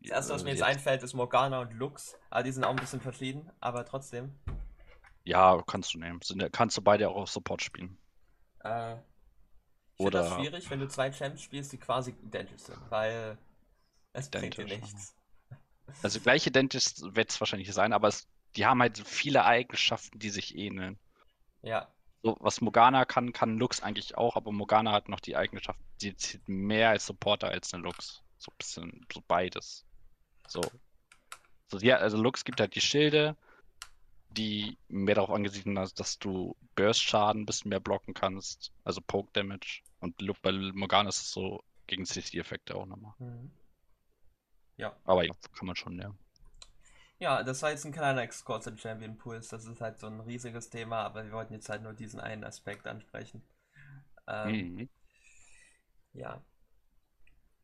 [0.00, 2.16] das erste, was mir äh, jetzt einfällt, ist Morgana und Lux.
[2.30, 4.34] Aber die sind auch ein bisschen verschieden, aber trotzdem.
[5.24, 6.20] Ja, kannst du nehmen.
[6.22, 7.98] Sind, kannst du beide auch auf Support spielen.
[8.64, 9.00] Äh, ich
[10.04, 13.36] finde das Oder- schwierig, wenn du zwei Champs spielst, die quasi identisch sind, weil
[14.12, 15.14] es bringt dir nichts.
[16.02, 20.30] Also gleich identisch wird es wahrscheinlich sein, aber es, die haben halt viele Eigenschaften, die
[20.30, 20.98] sich ähneln.
[21.62, 21.88] Ja,
[22.22, 26.16] So, was Morgana kann, kann Lux eigentlich auch, aber Morgana hat noch die Eigenschaft, die
[26.16, 28.22] zieht mehr als Supporter als eine Lux.
[28.38, 29.84] So ein bisschen, so beides.
[30.46, 30.60] So.
[31.68, 33.36] So, ja, also Lux gibt halt die Schilde,
[34.30, 39.82] die mehr darauf angesiedelt sind, dass du Burst-Schaden ein bisschen mehr blocken kannst, also Poke-Damage.
[40.00, 43.14] Und bei Morgana ist es so gegen CC-Effekte auch nochmal.
[43.18, 43.50] mhm.
[44.76, 44.96] ja.
[45.04, 46.18] Aber ja, kann man schon lernen.
[47.20, 49.48] Ja, das war jetzt ein kleiner Exkurs in Champion Pools.
[49.48, 52.44] Das ist halt so ein riesiges Thema, aber wir wollten jetzt halt nur diesen einen
[52.44, 53.42] Aspekt ansprechen.
[54.28, 54.88] Ähm, Mhm.
[56.12, 56.42] Ja.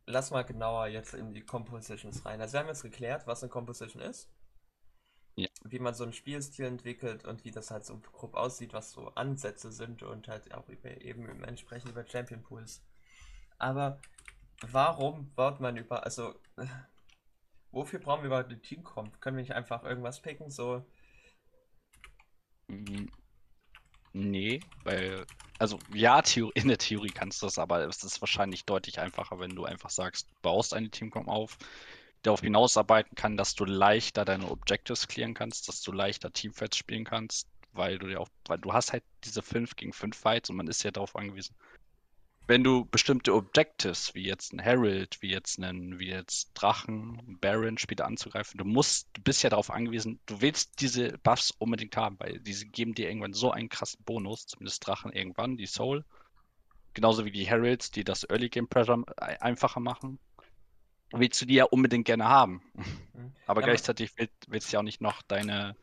[0.07, 2.41] Lass mal genauer jetzt in die Compositions rein.
[2.41, 4.31] Also wir haben jetzt geklärt, was eine Composition ist.
[5.37, 5.49] Ja.
[5.65, 9.09] Wie man so einen Spielstil entwickelt und wie das halt so grob aussieht, was so
[9.15, 12.83] Ansätze sind und halt auch über, eben entsprechend über Champion Pools.
[13.59, 14.01] Aber
[14.63, 16.35] warum baut man über, also
[17.75, 19.21] wofür brauchen wir überhaupt eine Teamcomp?
[19.21, 20.85] Können wir nicht einfach irgendwas picken, so
[22.69, 23.11] Mhm.
[24.13, 25.27] Nee, weil,
[25.59, 26.23] also ja,
[26.55, 29.91] in der Theorie kannst du das, aber es ist wahrscheinlich deutlich einfacher, wenn du einfach
[29.91, 31.59] sagst, du baust eine Teamcom auf,
[32.23, 37.05] darauf hinausarbeiten kann, dass du leichter deine Objectives clearen kannst, dass du leichter Teamfights spielen
[37.05, 40.57] kannst, weil du ja auch, weil du hast halt diese 5 gegen 5 Fights und
[40.57, 41.57] man ist ja darauf angewiesen,
[42.47, 47.79] wenn du bestimmte Objectives, wie jetzt ein Herald, wie jetzt einen, wie jetzt Drachen, Baron
[47.79, 52.19] später anzugreifen, du musst, du bist ja darauf angewiesen, du willst diese Buffs unbedingt haben,
[52.19, 56.05] weil diese geben dir irgendwann so einen krassen Bonus, zumindest Drachen irgendwann, die Soul.
[56.93, 60.19] Genauso wie die Heralds, die das Early Game Pressure einfacher machen.
[61.13, 62.63] Willst du die ja unbedingt gerne haben.
[62.75, 63.33] Mhm.
[63.47, 64.13] Aber ja, gleichzeitig
[64.49, 65.77] willst du ja auch nicht noch deine,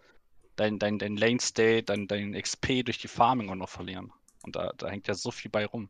[0.55, 4.11] dein, dein, dein Lane State, dein, dein XP durch die Farming auch noch verlieren.
[4.43, 5.89] Und da, da hängt ja so viel bei rum.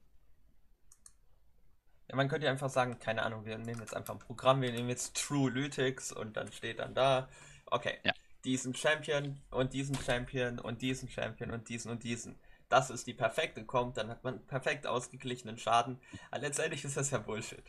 [2.12, 4.74] Ja, man könnte ja einfach sagen, keine Ahnung, wir nehmen jetzt einfach ein Programm, wir
[4.74, 7.30] nehmen jetzt True Lytics und dann steht dann da,
[7.68, 8.12] okay, ja.
[8.44, 12.38] diesen Champion und diesen Champion und diesen Champion und diesen und diesen.
[12.68, 16.02] Das ist die perfekte kommt, dann hat man perfekt ausgeglichenen Schaden.
[16.32, 17.64] Aber letztendlich ist das ja Bullshit.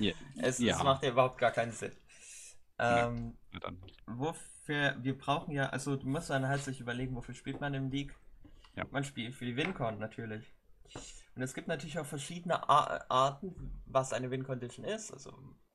[0.00, 0.14] Yeah.
[0.42, 0.76] es, ja.
[0.76, 1.92] es, macht ja überhaupt gar keinen Sinn.
[2.78, 3.60] Ähm, ja,
[4.06, 7.90] wofür, wir brauchen ja, also du musst dann halt sich überlegen, wofür spielt man im
[7.90, 8.14] League?
[8.74, 8.84] Ja.
[8.90, 10.50] Man spielt für die Wincon natürlich.
[11.34, 15.32] Und es gibt natürlich auch verschiedene Arten, was eine Win-Condition ist, also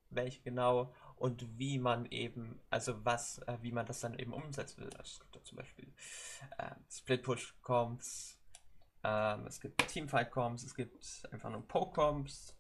[0.09, 4.81] welche genau und wie man eben, also was, äh, wie man das dann eben umsetzen
[4.81, 4.93] will.
[4.97, 5.93] Also es gibt da zum Beispiel
[6.57, 8.39] äh, Split-Push-Comps,
[9.03, 12.57] ähm, es gibt Teamfight-Comps, es gibt einfach nur Poke-Comps,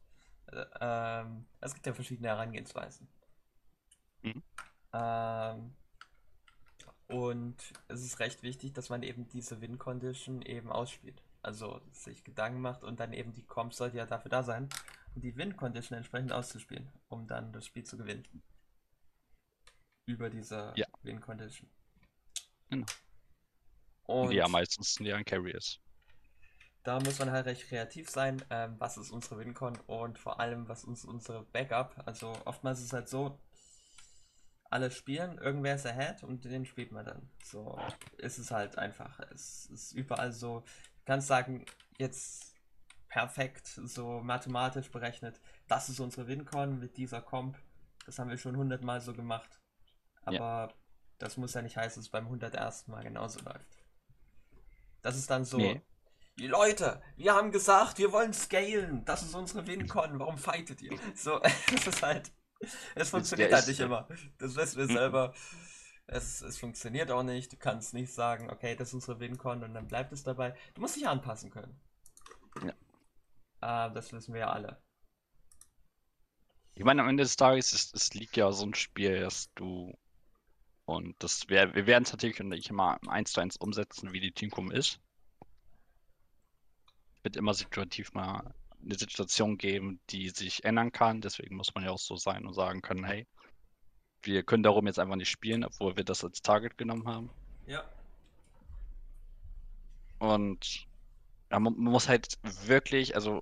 [0.47, 3.07] äh, ähm, es gibt ja verschiedene Herangehensweisen.
[4.21, 4.43] Mhm.
[4.91, 5.75] Ähm,
[7.07, 7.55] und
[7.87, 12.83] es ist recht wichtig, dass man eben diese Win-Condition eben ausspielt also sich Gedanken macht
[12.83, 14.69] und dann eben die Comps sollte ja dafür da sein,
[15.15, 18.25] um die Win-Condition entsprechend auszuspielen, um dann das Spiel zu gewinnen.
[20.05, 20.87] Über diese ja.
[21.03, 21.69] Win-Condition.
[22.69, 22.85] Genau.
[24.03, 25.79] Und die ja meistens ein Carry ist.
[26.83, 30.67] Da muss man halt recht kreativ sein, ähm, was ist unsere Win-Con und vor allem,
[30.67, 32.01] was ist unsere Backup.
[32.05, 33.39] Also oftmals ist es halt so,
[34.69, 37.29] alle spielen, irgendwer ist ahead und den spielt man dann.
[37.43, 37.77] So
[38.17, 39.19] ist es halt einfach.
[39.31, 40.63] Es ist überall so,
[41.09, 41.65] kannst sagen,
[41.97, 42.53] jetzt
[43.07, 47.57] perfekt, so mathematisch berechnet, das ist unsere Wincon mit dieser Comp.
[48.05, 49.59] Das haben wir schon hundertmal so gemacht.
[50.21, 50.73] Aber ja.
[51.17, 52.87] das muss ja nicht heißen, dass es beim 101.
[52.89, 53.83] Mal genauso läuft.
[55.01, 55.57] Das ist dann so.
[55.57, 55.81] Nee.
[56.37, 59.03] Die Leute, wir haben gesagt, wir wollen scalen.
[59.05, 60.19] Das ist unsere Wincon.
[60.19, 60.95] Warum fightet ihr?
[61.15, 61.41] So,
[61.73, 62.31] es ist halt.
[62.93, 64.07] Es funktioniert halt nicht immer.
[64.37, 65.33] Das wissen wir selber.
[66.11, 67.51] Es, es funktioniert auch nicht.
[67.53, 70.55] Du kannst nicht sagen, okay, das ist unsere WinCon und dann bleibt es dabei.
[70.73, 71.79] Du musst dich anpassen können.
[72.63, 73.87] Ja.
[73.87, 74.81] Äh, das wissen wir ja alle.
[76.73, 79.93] Ich meine, am Ende des Tages ist, es liegt ja so ein Spiel, dass du
[80.85, 84.31] und das wir, wir werden es natürlich nicht immer eins zu eins umsetzen, wie die
[84.31, 84.99] Teamcom ist.
[87.17, 91.21] Es wird immer situativ mal eine Situation geben, die sich ändern kann.
[91.21, 93.27] Deswegen muss man ja auch so sein und sagen können, hey,
[94.23, 97.29] wir können darum jetzt einfach nicht spielen, obwohl wir das als Target genommen haben.
[97.67, 97.83] Ja.
[100.19, 100.87] Und
[101.51, 103.41] ja, man, man, muss halt wirklich, also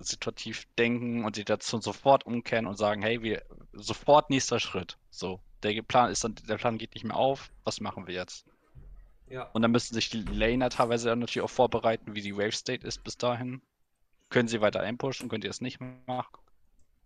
[0.00, 4.96] situativ denken und die Situation sofort umkehren und sagen, hey, wir sofort nächster Schritt.
[5.10, 8.46] So, der Plan ist dann, der Plan geht nicht mehr auf, was machen wir jetzt?
[9.28, 9.44] Ja.
[9.52, 13.02] Und dann müssen sich die Laner teilweise natürlich auch vorbereiten, wie die Wave State ist
[13.04, 13.60] bis dahin.
[14.30, 16.38] Können sie weiter einpushen, könnt ihr es nicht machen?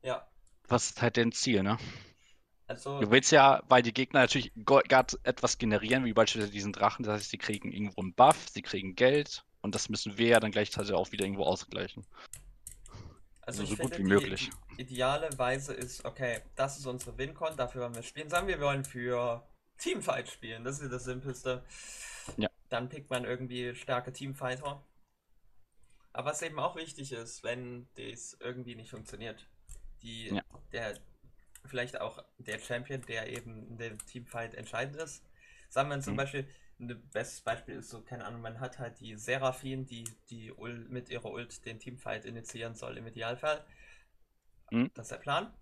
[0.02, 0.26] Ja.
[0.68, 1.78] Was ist halt dein Ziel, ne?
[2.72, 7.04] Also, du willst ja, weil die Gegner natürlich gerade etwas generieren, wie beispielsweise diesen Drachen,
[7.04, 10.40] das heißt, sie kriegen irgendwo einen Buff, sie kriegen Geld und das müssen wir ja
[10.40, 12.06] dann gleichzeitig auch wieder irgendwo ausgleichen.
[13.42, 14.50] Also, also so gut wie möglich.
[14.78, 18.30] Die ideale Weise ist, okay, das ist unsere Wincon, dafür wollen wir spielen.
[18.30, 21.62] Sagen wir, wir wollen für Teamfight spielen, das ist das Simpelste.
[22.38, 22.48] Ja.
[22.70, 24.82] Dann pickt man irgendwie starke Teamfighter.
[26.14, 29.46] Aber was eben auch wichtig ist, wenn das irgendwie nicht funktioniert,
[30.02, 30.42] die, ja.
[30.72, 30.98] der,
[31.64, 35.24] vielleicht auch der Champion, der eben in dem Teamfight entscheidend ist.
[35.68, 36.18] Sagen wir zum mhm.
[36.18, 36.48] Beispiel,
[36.80, 40.90] ein bestes Beispiel ist so, keine Ahnung, man hat halt die Seraphine, die, die Ult,
[40.90, 43.64] mit ihrer Ult den Teamfight initiieren soll im Idealfall.
[44.70, 44.90] Mhm.
[44.94, 45.52] Das ist der Plan.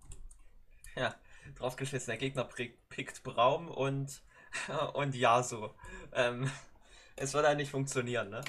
[0.95, 1.15] Ja,
[1.55, 2.43] draufgeschissen, der Gegner
[2.89, 4.21] pickt Braum und,
[4.93, 5.69] und Yasu.
[6.13, 6.51] Ähm,
[7.15, 8.41] es wird halt nicht funktionieren, ne?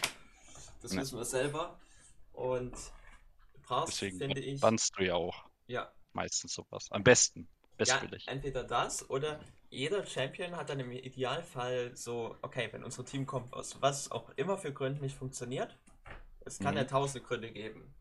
[0.80, 1.78] Das wissen wir selber.
[2.32, 2.74] Und
[3.62, 4.60] brauchst, Deswegen finde ich.
[4.60, 5.44] Bannst du ja auch.
[5.66, 6.90] Ja, meistens sowas.
[6.90, 7.48] Am besten.
[7.76, 8.26] Bestwillig.
[8.26, 9.40] Ja, entweder das oder
[9.70, 14.30] jeder Champion hat dann im Idealfall so, okay, wenn unser Team kommt, aus was auch
[14.36, 15.76] immer für Gründen nicht funktioniert,
[16.44, 16.78] es kann mhm.
[16.78, 17.94] ja tausende Gründe geben.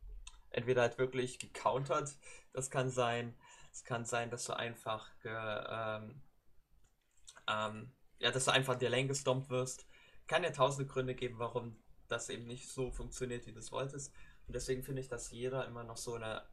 [0.49, 2.13] Entweder halt wirklich gecountert,
[2.51, 3.33] das kann sein,
[3.71, 6.21] es kann sein, dass du einfach ge, ähm,
[7.47, 9.87] ähm, ja, dass du einfach in der Lane gestompt wirst.
[10.27, 14.13] Kann ja tausende Gründe geben, warum das eben nicht so funktioniert, wie du es wolltest.
[14.47, 16.43] Und deswegen finde ich, dass jeder immer noch so eine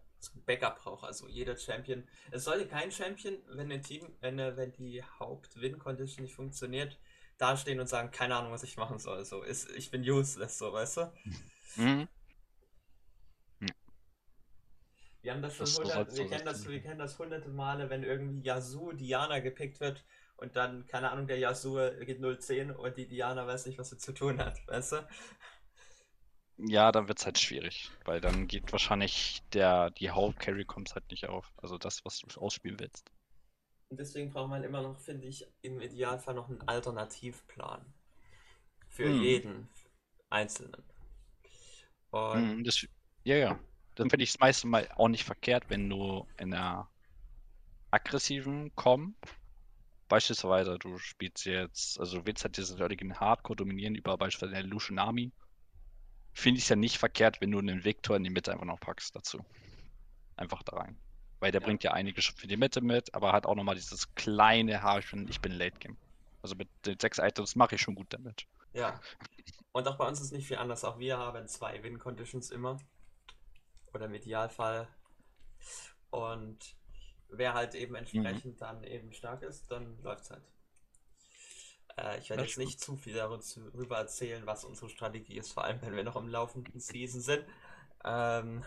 [0.47, 1.05] Backup braucht.
[1.05, 2.07] Also jeder Champion.
[2.31, 6.99] Es sollte kein Champion, wenn ein Team, wenn, wenn die Haupt-Win-Condition nicht funktioniert,
[7.39, 9.25] dastehen und sagen, keine Ahnung, was ich machen soll.
[9.25, 11.13] So ist, ich bin useless, so weißt du.
[11.77, 12.09] Mhm.
[15.23, 18.03] Wir haben das schon Das hundert, wir kennen das, wir kennen das hunderte Male, wenn
[18.03, 20.05] irgendwie Yasuo Diana gepickt wird
[20.37, 23.99] und dann, keine Ahnung, der Yasuo geht 0-10 und die Diana weiß nicht, was sie
[23.99, 25.09] zu tun hat, weißt du?
[26.59, 31.29] Ja, dann wird's halt schwierig, weil dann geht wahrscheinlich der, die Hauptcarry kommt halt nicht
[31.29, 31.53] auf.
[31.57, 33.11] Also das, was du ausspielen willst.
[33.91, 37.85] Und deswegen braucht man immer noch, finde ich, im Idealfall noch einen Alternativplan.
[38.89, 39.11] Für Hm.
[39.11, 39.69] jeden
[40.31, 40.83] Einzelnen.
[42.11, 42.87] Und Mhm, das,
[43.25, 43.61] ja, ja.
[43.95, 46.91] Dann finde ich es meistens mal auch nicht verkehrt, wenn du in einer
[47.91, 49.15] aggressiven Com,
[50.09, 54.71] beispielsweise du spielst jetzt, also du willst halt dieses heutigen Hardcore dominieren über beispielsweise den
[54.71, 55.33] Lucianami,
[56.39, 58.81] finde ich es ja nicht verkehrt, wenn du einen Victor in die Mitte einfach noch
[58.81, 59.45] packst dazu.
[60.37, 60.97] Einfach da rein.
[61.41, 61.67] Weil der Ja.
[61.67, 65.11] bringt ja einige für die Mitte mit, aber hat auch nochmal dieses kleine Haar, ich
[65.11, 65.97] bin, ich bin Late Game.
[66.43, 68.47] Also mit den sechs Items mache ich schon gut damit.
[68.73, 69.01] ja.
[69.73, 70.83] Und auch bei uns ist nicht viel anders.
[70.85, 72.79] Auch wir haben zwei Win-Conditions immer.
[73.93, 74.89] Oder im Idealfall.
[76.11, 76.77] Und
[77.29, 80.43] wer halt eben entsprechend dann eben stark ist, dann läuft's halt.
[81.99, 85.65] Äh, ich werde Das jetzt nicht zu viel darüber erzählen, was unsere Strategie ist, vor
[85.65, 87.45] allem wenn wir noch im laufenden Season sind.
[88.05, 88.65] Ähm,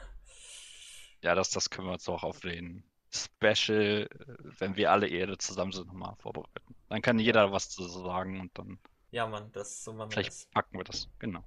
[1.24, 5.38] Ja, das, das können wir uns auch auf den Special, äh, wenn wir alle Erde
[5.38, 6.76] zusammen sind, nochmal vorbereiten.
[6.90, 8.80] Dann kann jeder was zu sagen und dann
[9.12, 10.48] ja, Mann, das so machen wir vielleicht das.
[10.54, 11.10] packen wir das.
[11.20, 11.44] Genau.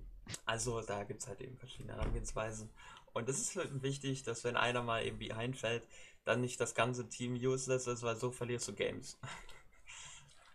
[0.46, 2.70] Also da gibt es halt eben verschiedene Herangehensweisen.
[3.12, 5.86] Und es ist halt wichtig, dass wenn einer mal irgendwie einfällt,
[6.24, 9.18] dann nicht das ganze Team useless ist, weil so verlierst du Games.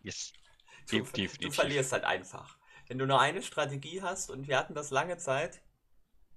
[0.04, 0.34] Yes.
[0.90, 1.56] Du, Def- du definitiv.
[1.56, 2.58] verlierst halt einfach.
[2.88, 5.62] Wenn du nur eine Strategie hast und wir hatten das lange Zeit,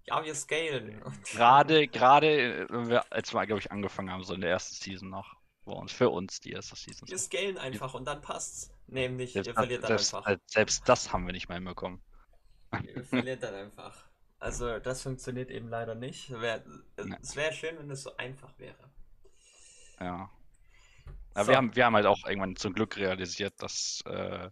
[0.04, 1.00] ja, wir scalen.
[1.32, 5.08] Gerade, gerade, wenn wir, als wir, glaube ich, angefangen haben, so in der ersten Season
[5.08, 7.06] noch, war uns, für uns die erste Season.
[7.08, 8.72] wir scalen einfach und dann passt's.
[8.88, 10.28] Nämlich, Selbst, ihr verliert dann selbst, einfach.
[10.30, 12.02] äh, selbst das haben wir nicht mal hinbekommen.
[12.82, 14.08] Ihr verliert dann einfach.
[14.40, 16.30] Also das funktioniert eben leider nicht.
[16.32, 16.64] Wär,
[17.02, 17.16] Nee.
[17.22, 18.90] es wäre schön, wenn es so einfach wäre.
[20.00, 20.28] Ja.
[21.34, 21.50] Aber So.
[21.50, 24.50] wir haben, wir haben halt auch irgendwann zum Glück realisiert, dass, äh,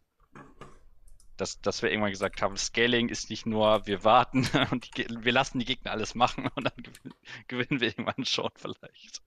[1.37, 5.33] dass, dass wir irgendwann gesagt haben, Scaling ist nicht nur, wir warten und die, wir
[5.33, 7.15] lassen die Gegner alles machen und dann gewinnen,
[7.49, 9.23] gewinnen wir irgendwann schon vielleicht.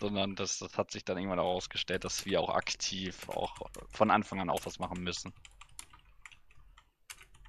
[0.00, 3.56] Sondern das, das hat sich dann irgendwann auch herausgestellt, dass wir auch aktiv auch
[3.90, 5.32] von Anfang an auch was machen müssen.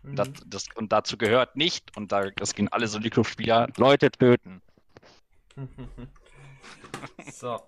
[0.01, 0.15] Mhm.
[0.15, 4.61] Das, das, und dazu gehört nicht, und da, das gehen alle Solito-Spieler, Leute töten.
[7.31, 7.61] So.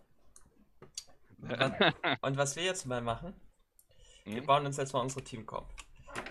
[2.21, 3.33] Und, was wir jetzt mal machen,
[4.25, 4.45] wir Mhm.
[4.45, 5.67] bauen uns jetzt mal unsere Teamcomp.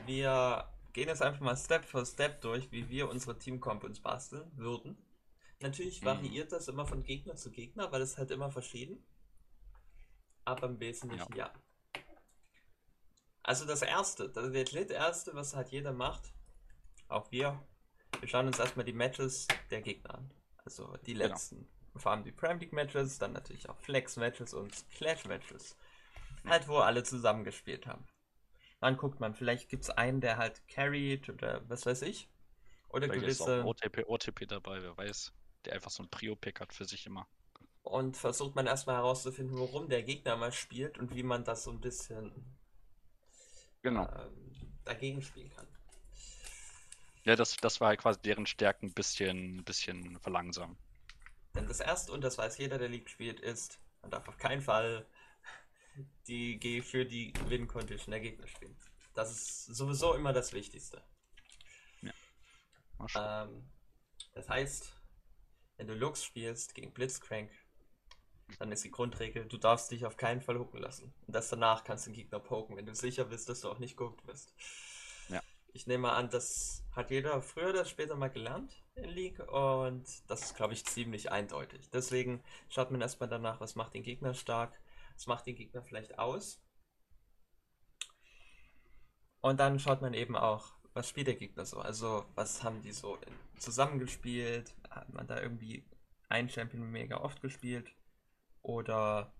[0.07, 4.51] Wir gehen jetzt einfach mal Step für Step durch, wie wir unsere Teamcomp uns basteln
[4.57, 4.96] würden.
[5.61, 6.07] Natürlich Mhm.
[6.07, 9.05] variiert das immer von Gegner zu Gegner, weil es halt immer verschieden.
[10.44, 11.53] Aber im Wesentlichen ja.
[13.42, 16.32] Also das erste, das das erste, was halt jeder macht,
[17.09, 17.61] auch wir,
[18.20, 20.30] wir schauen uns erstmal die Matches der Gegner an.
[20.64, 21.34] Also die Genau.
[21.97, 25.76] Vor allem die Premier League Matches, dann natürlich auch Flex Matches und Clash Matches.
[26.47, 28.05] Halt, wo alle zusammengespielt haben.
[28.80, 32.28] Dann guckt man, vielleicht gibt es einen, der halt carried oder was weiß ich.
[32.88, 33.64] Oder Vielleicht ist auch gewisse.
[33.66, 35.32] OTP, OTP dabei, wer weiß.
[35.64, 37.26] Der einfach so ein Prio-Pick hat für sich immer.
[37.82, 41.70] Und versucht man erstmal herauszufinden, worum der Gegner mal spielt und wie man das so
[41.70, 42.32] ein bisschen
[43.82, 44.09] Genau.
[44.09, 45.66] ähm, dagegen spielen kann.
[47.24, 50.76] Ja, das, das war halt quasi deren Stärken ein bisschen, bisschen verlangsamen.
[51.55, 54.62] Denn das erste, und das weiß jeder, der League spielt, ist, man darf auf keinen
[54.62, 55.07] Fall
[56.26, 58.76] die G für die Win-Condition der Gegner spielen.
[59.14, 61.03] Das ist sowieso immer das Wichtigste.
[63.07, 63.51] Schauen.
[63.51, 63.70] Ähm,
[64.34, 64.96] das heißt,
[65.76, 67.51] wenn du Lux spielst gegen Blitzcrank,
[68.59, 71.14] dann ist die Grundregel, du darfst dich auf keinen Fall hooken lassen.
[71.26, 73.78] Und das danach kannst du den Gegner poken, wenn du sicher bist, dass du auch
[73.78, 74.55] nicht gehuckt wirst.
[75.72, 80.04] Ich nehme mal an, das hat jeder früher oder später mal gelernt in League und
[80.28, 81.90] das ist, glaube ich, ziemlich eindeutig.
[81.90, 84.78] Deswegen schaut man erstmal danach, was macht den Gegner stark,
[85.14, 86.60] was macht den Gegner vielleicht aus.
[89.42, 91.78] Und dann schaut man eben auch, was spielt der Gegner so?
[91.78, 93.18] Also, was haben die so
[93.58, 94.74] zusammengespielt?
[94.90, 95.84] Hat man da irgendwie
[96.28, 97.94] einen Champion mega oft gespielt?
[98.62, 99.32] Oder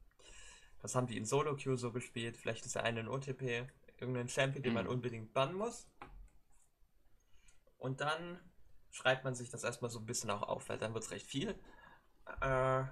[0.83, 2.37] was haben die in Solo-Queue so gespielt?
[2.37, 3.67] Vielleicht ist der eine in OTP,
[3.99, 4.91] irgendein Champion, den man Mhm.
[4.91, 5.89] unbedingt bannen muss.
[7.81, 8.39] Und dann
[8.91, 11.27] schreibt man sich das erstmal so ein bisschen auch auf, weil dann wird es recht
[11.27, 11.59] viel.
[12.41, 12.85] Äh,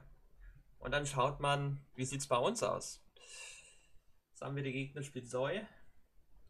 [0.78, 3.04] und dann schaut man, wie sieht es bei uns aus?
[4.32, 5.66] Sagen wir, der Gegner spielt Zoe.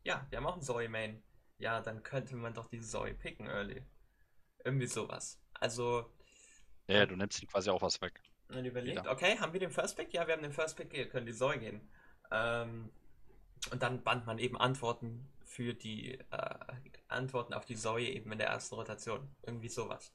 [0.05, 1.23] Ja, wir haben auch einen Zoe-Main.
[1.59, 3.83] Ja, dann könnte man doch die Zoe picken early.
[4.65, 5.41] Irgendwie sowas.
[5.55, 6.07] Also,
[6.87, 8.23] Ja, du nimmst quasi auch was weg.
[8.49, 9.11] man überlegt, Wieder.
[9.11, 10.13] okay, haben wir den First Pick?
[10.15, 11.91] Ja, wir haben den First Pick, wir können die Zoe gehen.
[12.31, 12.93] Ähm,
[13.73, 16.57] und dann band man eben Antworten für die äh,
[17.09, 19.29] Antworten auf die Zoe eben in der ersten Rotation.
[19.47, 20.13] Irgendwie sowas.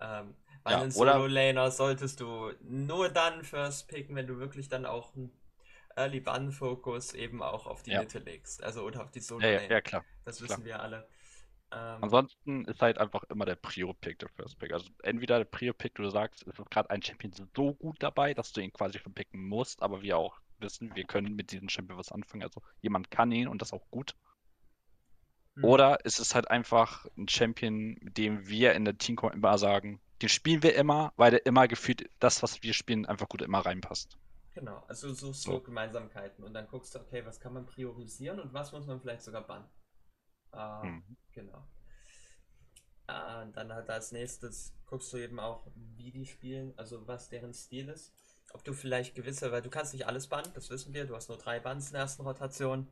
[0.00, 4.86] Ähm, weil Ja, einen Solo-Laner solltest du nur dann first picken, wenn du wirklich dann
[4.86, 5.32] auch einen
[5.96, 8.00] Early Ban-Fokus eben auch auf die Ja.
[8.00, 8.62] Mitte legst.
[8.62, 10.04] Also oder auf die Ja, ja, ja, klar.
[10.24, 10.48] das klar.
[10.50, 11.08] wissen wir alle.
[11.72, 14.72] Ähm, Ansonsten ist halt einfach immer der Prio-Pick der First Pick.
[14.72, 18.52] Also entweder der Prio-Pick, du sagst, es ist gerade ein Champion so gut dabei, dass
[18.52, 21.98] du ihn quasi schon picken musst, aber wir auch wissen, wir können mit diesem Champion
[21.98, 22.42] was anfangen.
[22.44, 24.14] Also jemand kann ihn und das auch gut.
[25.56, 29.58] Hm, Oder ist es halt einfach ein Champion, mit dem wir in der Team immer
[29.58, 33.42] sagen, den spielen wir immer, weil der immer gefühlt das, was wir spielen, einfach gut
[33.42, 34.16] immer reinpasst.
[34.54, 35.60] Genau, also so, so So.
[35.60, 39.22] Gemeinsamkeiten und dann guckst du, okay, was kann man priorisieren und was muss man vielleicht
[39.22, 39.68] sogar bannen.
[40.52, 41.16] Äh, Mhm.
[41.32, 41.66] Genau.
[43.08, 47.28] Äh, und dann halt als nächstes guckst du eben auch, wie die spielen, also was
[47.28, 48.12] deren Stil ist.
[48.52, 51.28] Ob du vielleicht gewisse, weil du kannst nicht alles bannen, das wissen wir, du hast
[51.28, 52.88] nur drei Bans in der ersten Rotation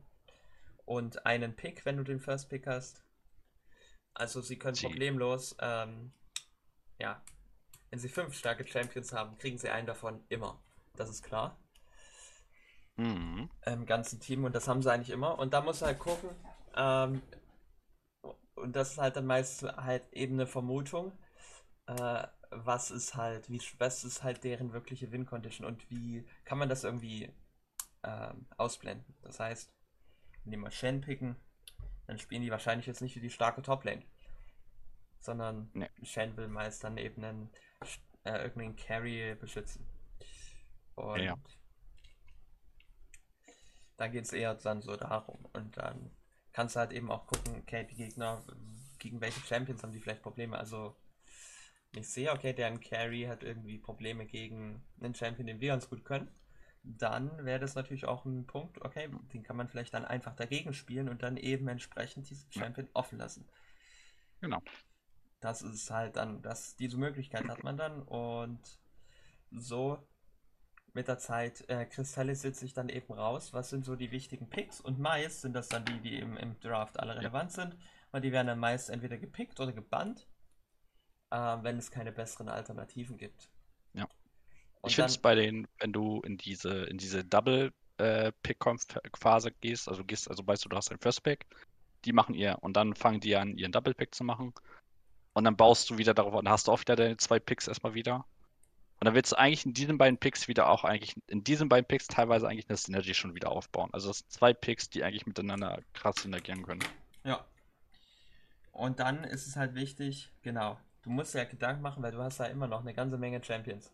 [0.85, 3.03] und einen Pick, wenn du den First Pick hast.
[4.13, 6.11] Also sie können Sie- problemlos, ähm,
[6.99, 7.21] ja,
[7.89, 10.59] wenn sie fünf starke Champions haben, kriegen sie einen davon immer.
[10.95, 11.57] Das ist klar
[12.97, 13.49] Mhm.
[13.65, 15.37] im ganzen Team und das haben sie eigentlich immer.
[15.39, 16.29] Und da muss halt gucken,
[16.75, 17.21] ähm,
[18.55, 21.11] und das ist halt dann meist halt eben eine Vermutung,
[21.87, 26.69] äh, was ist halt, wie was ist halt deren wirkliche Win-Condition und wie kann man
[26.69, 27.31] das irgendwie
[28.03, 29.15] ähm, ausblenden.
[29.23, 29.74] Das heißt,
[30.45, 31.35] wenn die mal Shen picken,
[32.07, 34.03] dann spielen die wahrscheinlich jetzt nicht wie die starke Top-Lane,
[35.19, 35.89] sondern Nee.
[36.03, 37.49] Shen will meist dann eben einen,
[38.23, 39.85] äh, irgendeinen Carry beschützen.
[40.95, 41.35] Und Ja.
[43.97, 45.45] da geht es eher dann so darum.
[45.53, 46.11] Und dann
[46.53, 48.43] kannst du halt eben auch gucken, okay, die Gegner,
[48.99, 50.57] gegen welche Champions haben die vielleicht Probleme.
[50.57, 50.95] Also,
[51.93, 56.03] ich sehe, okay, deren Carry hat irgendwie Probleme gegen einen Champion, den wir ganz gut
[56.05, 56.29] können,
[56.85, 60.73] dann wäre das natürlich auch ein Punkt, okay, den kann man vielleicht dann einfach dagegen
[60.73, 62.65] spielen und dann eben entsprechend diesen Ja.
[62.65, 63.47] Champion offen lassen.
[64.41, 64.61] Genau.
[65.39, 68.79] Das ist halt dann, das, diese Möglichkeit hat man dann und
[69.51, 70.07] so
[70.93, 74.81] mit der Zeit äh, kristallisiert sich dann eben raus, was sind so die wichtigen Picks
[74.81, 77.77] und meist sind das dann die, die im, im Draft alle relevant sind
[78.11, 80.27] und die werden dann meist entweder gepickt oder gebannt,
[81.29, 83.51] äh, wenn es keine besseren Alternativen gibt.
[84.85, 89.51] Und Ich finde es bei den, wenn du in diese, in diese Double äh, Pick-Phase
[89.61, 91.47] gehst, also gehst, also weißt du, du hast einen First Pick,
[92.05, 94.53] die machen ihr und dann fangen die an, ihren Double Pick zu machen.
[95.33, 97.67] Und dann baust du wieder darauf, und dann hast du auch wieder deine zwei Picks
[97.67, 98.25] erstmal wieder.
[98.99, 101.87] Und dann willst du eigentlich in diesen beiden Picks wieder auch eigentlich, in diesen beiden
[101.87, 103.89] Picks teilweise eigentlich eine Synergy schon wieder aufbauen.
[103.91, 106.83] Also das sind zwei Picks, die eigentlich miteinander krass synergieren können.
[107.23, 107.43] Ja.
[108.71, 112.37] Und dann ist es halt wichtig, genau, du musst ja Gedanken machen, weil du hast
[112.39, 113.91] ja immer noch eine ganze Menge Champions.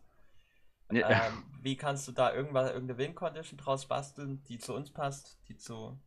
[0.92, 5.38] Ja, Ähm, wie kannst du da irgendwas, irgendeine Win-Condition draus basteln, die zu uns passt,
[5.48, 5.98] die zu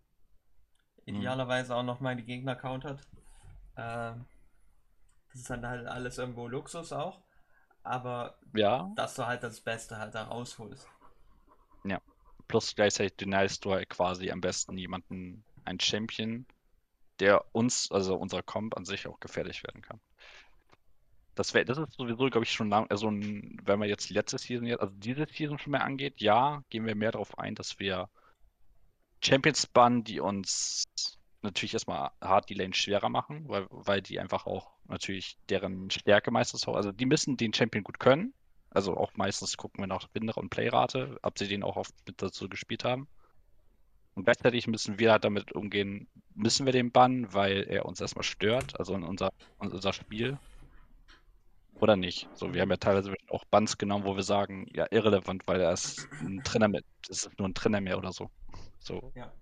[1.06, 3.02] idealerweise auch nochmal die Gegner countert?
[3.78, 4.26] Ähm,
[5.32, 7.22] das ist dann halt alles irgendwo Luxus auch,
[7.84, 10.88] aber ja, dass du halt das Beste halt da rausholst.
[12.48, 16.46] plus gleichzeitig deniest du halt quasi am besten jemanden, einen Champion,
[17.20, 20.00] der uns, also unserer Comp an sich auch gefährlich werden kann.
[21.36, 24.66] Das wäre, das ist sowieso, glaube ich, schon lang, also wenn man jetzt letzte Season
[24.66, 28.10] jetzt, also diese Season schon mehr angeht, ja, gehen wir mehr darauf ein, dass wir
[29.22, 30.86] Champions bannen, die uns
[31.42, 36.32] natürlich erstmal hart die Lane schwerer machen, weil, weil die einfach auch natürlich deren Stärke
[36.32, 38.34] meistens auch, also die müssen den Champion gut können.
[38.70, 42.22] Also auch meistens gucken wir nach Win- und Playrate, ob sie den auch oft mit
[42.22, 43.08] dazu gespielt haben.
[44.16, 48.24] Und gleichzeitig müssen wir halt damit umgehen, müssen wir den bannen, weil er uns erstmal
[48.24, 49.32] stört, also in unser,
[49.62, 50.38] in unser Spiel.
[51.82, 52.30] Oder nicht.
[52.34, 55.74] So, wir haben ja teilweise auch Bans genommen, wo wir sagen, ja, irrelevant, weil er
[55.74, 58.30] ist ein Trainer mit, ist nur ein Trainer mehr oder so.
[58.80, 59.34] So, Ja.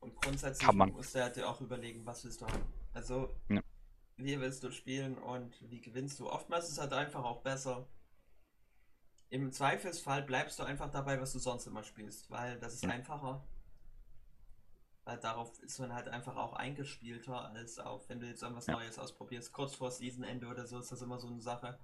[0.00, 0.90] Und grundsätzlich Kann man.
[0.90, 2.62] musst du halt dir auch überlegen, was willst du haben.
[2.94, 3.60] Also, Ja.
[4.16, 6.28] wie willst du spielen und wie gewinnst du?
[6.28, 7.86] Oftmals ist es halt einfach auch besser.
[9.28, 12.90] Im Zweifelsfall bleibst du einfach dabei, was du sonst immer spielst, weil das ist Ja.
[12.90, 13.46] einfacher.
[15.10, 18.74] Weil darauf ist man halt einfach auch eingespielter, als auf, wenn du jetzt irgendwas Ja.
[18.74, 19.52] Neues ausprobierst.
[19.52, 21.80] Kurz vor Seasonende oder so ist das immer so eine Sache.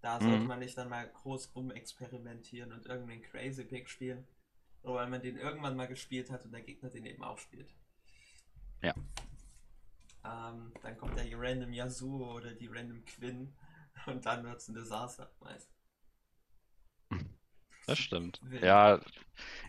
[0.00, 0.46] Da sollte Mhm.
[0.48, 4.26] man nicht dann mal groß rumexperimentieren und irgendeinen Crazy Pick spielen.
[4.82, 7.72] Nur weil man den irgendwann mal gespielt hat und der Gegner den eben auch spielt.
[8.80, 8.92] Ja.
[10.24, 13.54] Ähm, dann kommt der random Yasuo oder die random Quinn
[14.06, 15.70] und dann wird es ein Desaster meist.
[17.86, 18.40] Das stimmt.
[18.60, 19.00] Ja,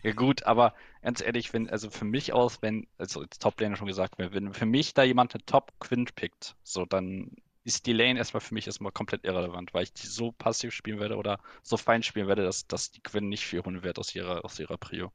[0.02, 3.86] ja gut, aber ganz ehrlich, wenn, also für mich aus, wenn, also jetzt Top-Lane schon
[3.86, 7.30] gesagt, wenn, wenn für mich da jemand eine Top-Quint pickt, so dann
[7.64, 11.00] ist die Lane erstmal für mich erstmal komplett irrelevant, weil ich die so passiv spielen
[11.00, 14.14] werde oder so fein spielen werde, dass, dass die Quinn nicht viel holen wird aus
[14.14, 15.10] ihrer, aus ihrer Prio.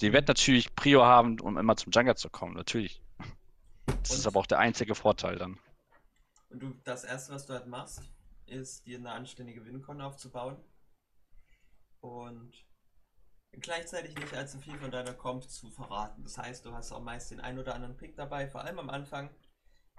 [0.00, 3.02] Sie wird natürlich Prio haben, um immer zum Jungler zu kommen, natürlich.
[3.86, 5.58] Das ist Und- aber auch der einzige Vorteil dann.
[6.50, 8.02] Und du, das erste, was du halt machst,
[8.46, 10.56] ist dir eine anständige Wincon aufzubauen.
[12.08, 12.52] Und
[13.52, 16.22] gleichzeitig nicht allzu viel von deiner Comp zu verraten.
[16.22, 18.90] Das heißt, du hast auch meist den ein oder anderen Pick dabei, vor allem am
[18.90, 19.30] Anfang,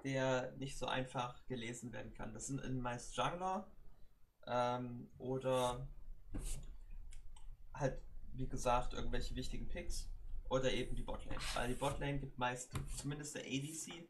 [0.03, 2.33] der nicht so einfach gelesen werden kann.
[2.33, 3.69] Das sind meist Jungler
[4.47, 5.87] ähm, oder
[7.73, 8.01] halt,
[8.33, 10.09] wie gesagt, irgendwelche wichtigen Picks
[10.49, 11.39] oder eben die Botlane.
[11.53, 14.09] Weil die Botlane gibt meist, zumindest der ADC,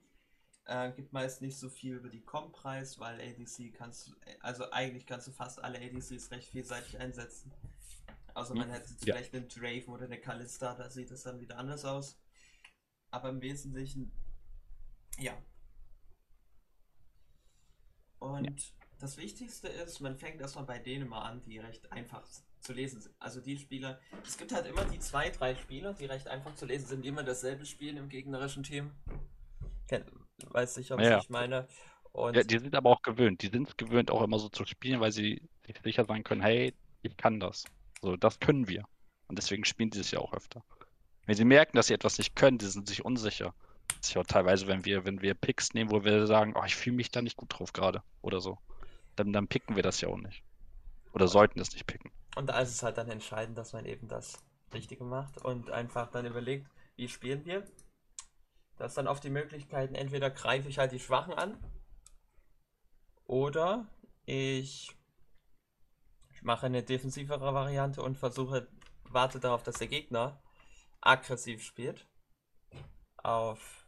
[0.65, 5.05] äh, gibt meist nicht so viel über die Com-Preis, weil ADC kannst du, also eigentlich
[5.05, 7.51] kannst du fast alle ADCs recht vielseitig einsetzen.
[8.39, 9.15] Also man hätte jetzt Ja.
[9.15, 12.19] vielleicht einen Draven oder eine Kalista, da sieht es dann wieder anders aus.
[13.11, 14.11] Aber im Wesentlichen,
[15.17, 15.33] ja.
[18.19, 22.23] Und das Wichtigste ist, man fängt erstmal bei denen mal an, die recht einfach
[22.59, 23.15] zu lesen sind.
[23.19, 26.65] Also die Spieler, es gibt halt immer die zwei, drei Spieler, die recht einfach zu
[26.65, 28.91] lesen sind, die immer dasselbe spielen im gegnerischen Team.
[29.87, 30.11] Kennt,
[30.49, 31.19] weiß sicher, was Ja.
[31.19, 31.67] ich meine.
[32.11, 33.41] Und Ja, die sind aber auch gewöhnt.
[33.41, 36.41] Die sind es gewöhnt, auch immer so zu spielen, weil sie sich sicher sein können,
[36.41, 37.63] hey, ich kann das.
[38.01, 38.83] So, das können wir.
[39.27, 40.63] Und deswegen spielen sie es ja auch öfter.
[41.25, 43.53] Wenn sie merken, dass sie etwas nicht können, die sind sich unsicher.
[43.87, 46.63] Das ist ja auch teilweise, wenn wir, wenn wir Picks nehmen, wo wir sagen, oh,
[46.65, 48.57] ich fühle mich da nicht gut drauf gerade oder so,
[49.15, 50.43] dann, dann picken wir das ja auch nicht.
[51.13, 52.11] Oder sollten es nicht picken.
[52.35, 54.41] Und da ist es halt dann entscheidend, dass man eben das
[54.73, 57.65] Richtige macht und einfach dann überlegt, wie spielen wir.
[58.77, 61.57] Das dann oft die Möglichkeiten, entweder greife ich halt die Schwachen an
[63.25, 63.87] oder
[64.25, 64.95] ich
[66.41, 68.67] mache eine defensivere Variante und versuche,
[69.03, 70.41] warte darauf, dass der Gegner
[71.01, 72.07] aggressiv spielt
[73.17, 73.87] auf,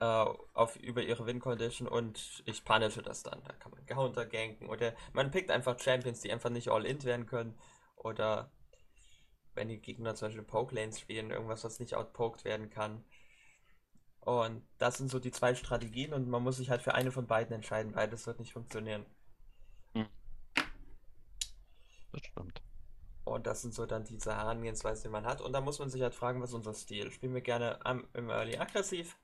[0.00, 3.42] äh, auf über ihre Win-Condition und ich punische das dann.
[3.44, 7.58] Da kann man counterganken oder man pickt einfach Champions, die einfach nicht all-in werden können
[7.96, 8.50] oder
[9.54, 13.04] wenn die Gegner zum Beispiel Poke-Lanes spielen, irgendwas, was nicht outpoked werden kann.
[14.20, 17.26] Und das sind so die zwei Strategien und man muss sich halt für eine von
[17.26, 17.92] beiden entscheiden.
[17.92, 19.06] Beides wird nicht funktionieren.
[22.12, 22.62] Das stimmt.
[23.24, 25.40] Und das sind so dann diese Herangehensweise, die man hat.
[25.40, 27.10] Und da muss man sich halt fragen, was ist unser Stil?
[27.10, 29.16] Spielen wir gerne am, im Early aggressiv?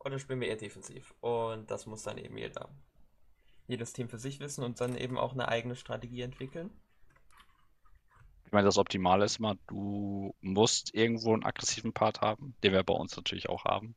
[0.00, 1.14] Oder spielen wir eher defensiv?
[1.20, 2.70] Und das muss dann eben jeder,
[3.68, 6.70] jedes Team für sich wissen und dann eben auch eine eigene Strategie entwickeln.
[8.46, 12.82] Ich meine, das Optimale ist immer, du musst irgendwo einen aggressiven Part haben, den wir
[12.82, 13.94] bei uns natürlich auch haben.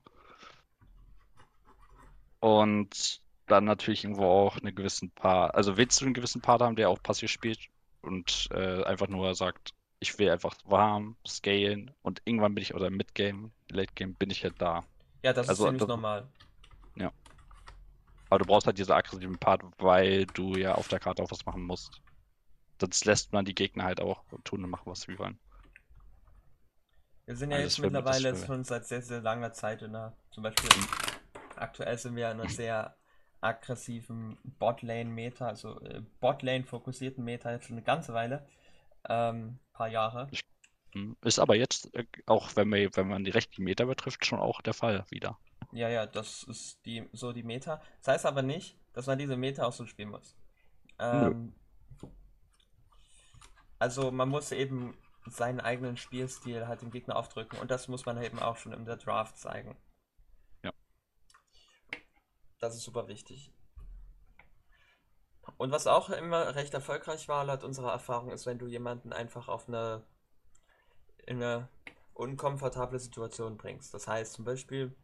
[2.40, 6.76] Und dann natürlich irgendwo auch einen gewissen Part, also willst du einen gewissen Part haben,
[6.76, 7.60] der auch passiv spielt
[8.02, 12.90] und äh, einfach nur sagt, ich will einfach warm, scalen und irgendwann bin ich, oder
[12.90, 14.84] Midgame, Late Game bin ich halt da.
[15.24, 16.28] Ja, das Also ist ziemlich das- normal.
[18.30, 21.46] Aber du brauchst halt diesen aggressiven Part, weil du ja auf der Karte auch was
[21.46, 22.02] machen musst.
[22.82, 25.38] Sonst lässt man die Gegner halt auch tun und machen, was sie wollen.
[27.28, 30.42] Wir sind ja Alles jetzt mittlerweile schon seit sehr, sehr langer Zeit in einer, zum
[30.42, 30.68] Beispiel
[31.56, 32.96] aktuell sind wir in einer sehr
[33.44, 38.48] aggressiven Botlane-Meta, also äh, Botlane-fokussierten Meta jetzt schon eine ganze Weile,
[39.10, 40.30] ähm, paar Jahre.
[40.94, 41.18] Hm.
[41.22, 44.62] Ist aber jetzt, äh, auch wenn man, wenn man die rechte Meter betrifft, schon auch
[44.62, 45.38] der Fall wieder.
[45.72, 47.82] Ja, ja, das ist die, so die Meta.
[48.00, 50.36] Das heißt aber nicht, dass man diese Meta auch so spielen muss.
[51.00, 51.54] Ähm,
[53.80, 58.22] also man muss eben seinen eigenen Spielstil halt dem Gegner aufdrücken und das muss man
[58.22, 59.76] eben auch schon in der Draft zeigen.
[62.64, 63.52] Das ist super wichtig.
[65.58, 69.50] Und was auch immer recht erfolgreich war, laut unserer Erfahrung, ist, wenn du jemanden einfach
[69.50, 70.02] auf eine,
[71.26, 71.68] in eine
[72.14, 73.94] unkomfortable Situation bringst.
[73.94, 74.96] Das heißt zum Beispiel,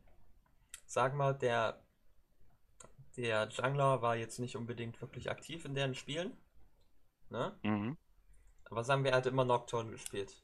[0.86, 1.82] sag mal, der,
[3.18, 6.38] der Jungler war jetzt nicht unbedingt wirklich aktiv in deren Spielen.
[7.30, 7.60] Ne?
[7.64, 7.97] Mhm.
[8.70, 10.41] Aber sagen wir, er hat immer Nocturne gespielt.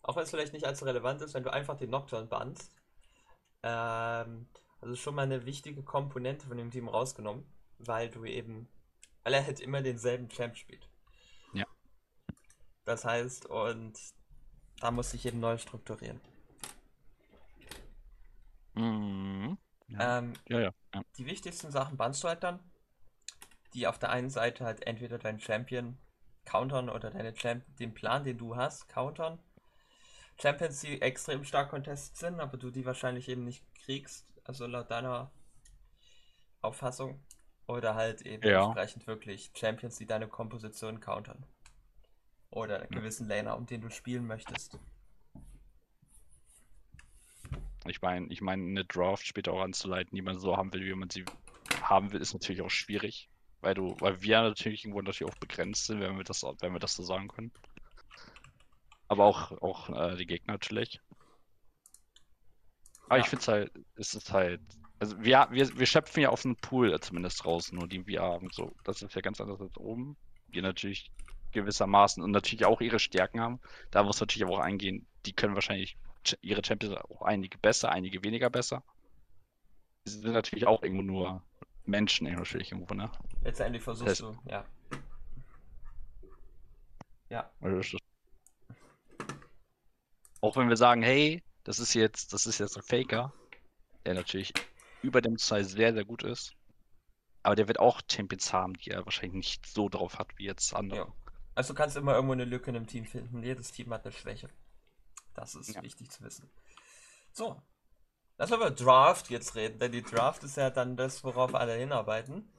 [0.00, 2.72] Auch wenn es vielleicht nicht allzu relevant ist, wenn du einfach den Nocturne bannst.
[3.62, 4.48] Ähm,
[4.80, 7.44] also schon mal eine wichtige Komponente von dem Team rausgenommen,
[7.78, 8.68] weil du eben,
[9.24, 10.88] weil er halt immer denselben Champ spielt.
[11.52, 11.66] Ja.
[12.84, 13.98] Das heißt, und
[14.80, 16.20] da muss sich eben neu strukturieren.
[18.74, 19.58] Mhm.
[19.88, 20.18] Ja.
[20.18, 21.02] Ähm, ja, ja, ja.
[21.16, 22.60] die wichtigsten Sachen bannst du halt dann,
[23.74, 25.98] die auf der einen Seite halt entweder deinen Champion
[26.44, 29.38] countern oder deine Champ den Plan, den du hast, countern.
[30.40, 34.90] Champions, die extrem stark contested sind, aber du die wahrscheinlich eben nicht kriegst, also laut
[34.90, 35.30] deiner
[36.62, 37.22] Auffassung.
[37.66, 38.64] Oder halt eben Ja.
[38.64, 41.44] entsprechend wirklich Champions, die deine Komposition countern.
[42.50, 44.78] Oder einen gewissen Laner, um den du spielen möchtest.
[47.84, 50.94] Ich meine, ich meine, eine Draft später auch anzuleiten, die man so haben will, wie
[50.94, 51.26] man sie
[51.82, 53.28] haben will, ist natürlich auch schwierig.
[53.60, 56.80] Weil du, weil wir natürlich irgendwo natürlich auch begrenzt sind, wenn wir das, wenn wir
[56.80, 57.52] das so sagen können.
[59.08, 61.00] Aber auch, auch äh, die Gegner natürlich.
[63.08, 63.24] Aber Ja.
[63.24, 64.60] ich finde es halt, es ist halt
[65.00, 68.50] Also wir, wir, wir schöpfen ja auf einen Pool zumindest raus, nur die wir haben.
[68.50, 70.16] So, das ist ja ganz anders als oben.
[70.48, 71.10] Wir natürlich
[71.52, 73.60] gewissermaßen und natürlich auch ihre Stärken haben.
[73.90, 75.96] Da muss natürlich aber auch eingehen, die können wahrscheinlich
[76.40, 78.82] ihre Champions auch einige besser, einige weniger besser.
[80.04, 81.42] Sie sind natürlich auch irgendwo nur
[81.84, 83.10] Menschen natürlich irgendwo, ne?
[83.42, 84.64] Letztendlich versuchst das heißt, du, ja.
[87.30, 87.50] Ja.
[87.60, 87.98] Also
[90.40, 93.30] auch wenn wir sagen, hey, das ist jetzt, das ist jetzt ein Faker,
[94.06, 94.54] der natürlich
[95.02, 96.54] über dem Size sehr, sehr gut ist.
[97.42, 100.74] Aber der wird auch Champions haben, die er wahrscheinlich nicht so drauf hat wie jetzt
[100.74, 101.00] andere.
[101.00, 101.12] Ja.
[101.54, 103.42] Also du kannst immer irgendwo eine Lücke in einem Team finden.
[103.42, 104.48] Jedes Team hat eine Schwäche.
[105.34, 105.82] Das ist ja.
[105.82, 106.50] wichtig zu wissen.
[107.32, 107.60] So.
[108.38, 111.74] Lass mal über Draft jetzt reden, denn die Draft ist ja dann das, worauf alle
[111.74, 112.50] hinarbeiten.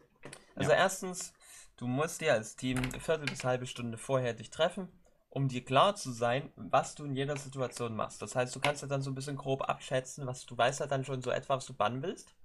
[0.53, 0.77] Also ja.
[0.77, 1.33] erstens,
[1.77, 4.87] du musst dir als Team eine Viertel bis halbe Stunde vorher dich treffen,
[5.29, 8.21] um dir klar zu sein, was du in jeder Situation machst.
[8.21, 10.87] Das heißt, du kannst ja dann so ein bisschen grob abschätzen, was du weißt ja
[10.87, 12.35] dann schon so etwa, was du bannen willst.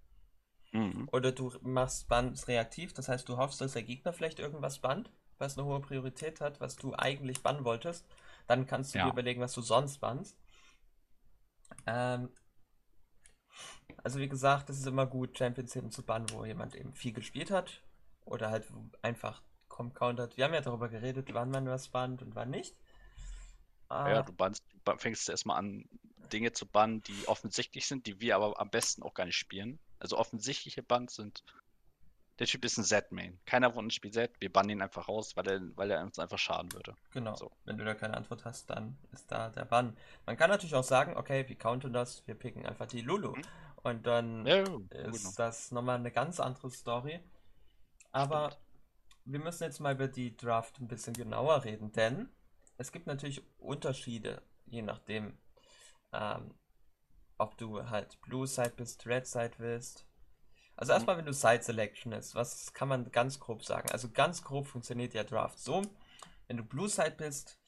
[0.72, 1.08] Mhm.
[1.12, 5.10] Oder du machst Bans reaktiv, das heißt, du hoffst, dass der Gegner vielleicht irgendwas bannt
[5.38, 8.06] was eine hohe Priorität hat, was du eigentlich bannen wolltest,
[8.46, 9.04] dann kannst du ja.
[9.04, 10.38] dir überlegen, was du sonst bannst.
[11.86, 12.30] Ähm,
[14.02, 17.12] also wie gesagt, es ist immer gut, Champions eben zu bannen, wo jemand eben viel
[17.12, 17.82] gespielt hat
[18.24, 18.66] oder halt
[19.02, 19.42] einfach
[19.94, 20.36] countert.
[20.36, 22.76] Wir haben ja darüber geredet, wann man was bannt und wann nicht.
[23.88, 24.08] Ah.
[24.08, 25.88] Ja, du, bannst, du fängst erstmal an,
[26.32, 29.78] Dinge zu bannen, die offensichtlich sind, die wir aber am besten auch gar nicht spielen.
[29.98, 31.44] Also offensichtliche Bans sind
[32.38, 33.38] der Typ ist ein Z-Main.
[33.46, 36.18] Keiner von uns spielt Z, wir bannen ihn einfach raus, weil er, weil er uns
[36.18, 36.96] einfach schaden würde.
[37.12, 37.36] Genau.
[37.36, 37.52] So.
[37.64, 39.96] Wenn du da keine Antwort hast, dann ist da der Bann.
[40.26, 43.36] Man kann natürlich auch sagen, okay, wir countern das, wir picken einfach die Lulu.
[43.36, 43.42] Mhm.
[43.84, 45.34] Und dann ja, ja, ist genau.
[45.36, 47.20] das nochmal eine ganz andere Story.
[48.10, 48.63] Aber Stimmt.
[49.24, 52.28] Wir müssen jetzt mal über die Draft ein bisschen genauer reden, denn
[52.76, 55.38] es gibt natürlich Unterschiede, je nachdem,
[56.12, 56.54] ähm,
[57.38, 60.06] ob du halt Blue Side bist, Red Side willst
[60.76, 60.96] also mhm.
[60.96, 63.90] erstmal, wenn du Side Selection ist, was kann man ganz grob sagen?
[63.90, 65.82] Also ganz grob funktioniert der Draft so,
[66.46, 67.58] wenn du Blue Side bist,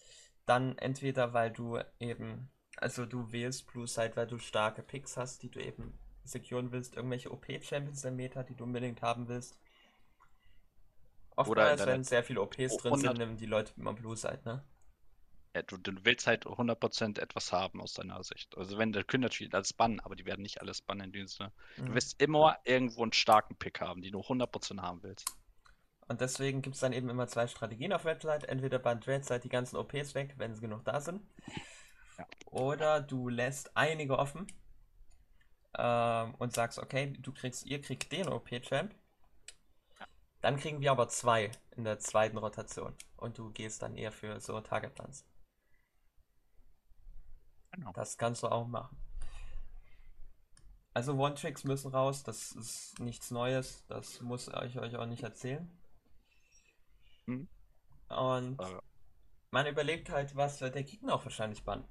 [0.45, 5.43] dann entweder weil du eben, also du wählst Blue Side, weil du starke Picks hast,
[5.43, 9.59] die du eben securen willst, irgendwelche OP-Champions im Meta, die du unbedingt haben willst.
[11.37, 14.65] Oftmals, wenn sehr viele OPs drin sind, nehmen die Leute immer Blue Side, ne?
[15.55, 18.55] Ja, du, du, willst halt 100% etwas haben aus deiner Sicht.
[18.59, 21.27] Also wenn, der können natürlich alles bannen, aber die werden nicht alles bannen in dem
[21.27, 21.53] Sinne.
[21.79, 21.87] Mhm.
[21.87, 25.25] Du wirst immer irgendwo einen starken Pick haben, die du 100% haben willst.
[26.09, 28.49] Und deswegen gibt es dann eben immer zwei Strategien auf Red Side.
[28.49, 31.23] Entweder bannt Red Side die ganzen OPs weg, wenn sie genug da sind.
[32.19, 32.27] Ja.
[32.47, 34.47] Oder du lässt einige offen
[35.77, 38.95] ähm, und sagst, okay, du kriegst, ihr kriegt den OP-Champ.
[40.47, 42.95] Dann kriegen wir aber zwei in der zweiten Rotation.
[43.17, 45.27] Und du gehst dann eher für so Target-Plans.
[47.73, 47.93] Genau.
[47.95, 48.97] Das kannst du auch machen.
[50.95, 55.69] Also One-Tricks müssen raus, das ist nichts Neues, das muss ich euch auch nicht erzählen.
[57.25, 57.49] Hm.
[58.09, 58.85] Und Aber.
[59.51, 61.89] man überlegt halt, was wird der Gegner auch wahrscheinlich bannen.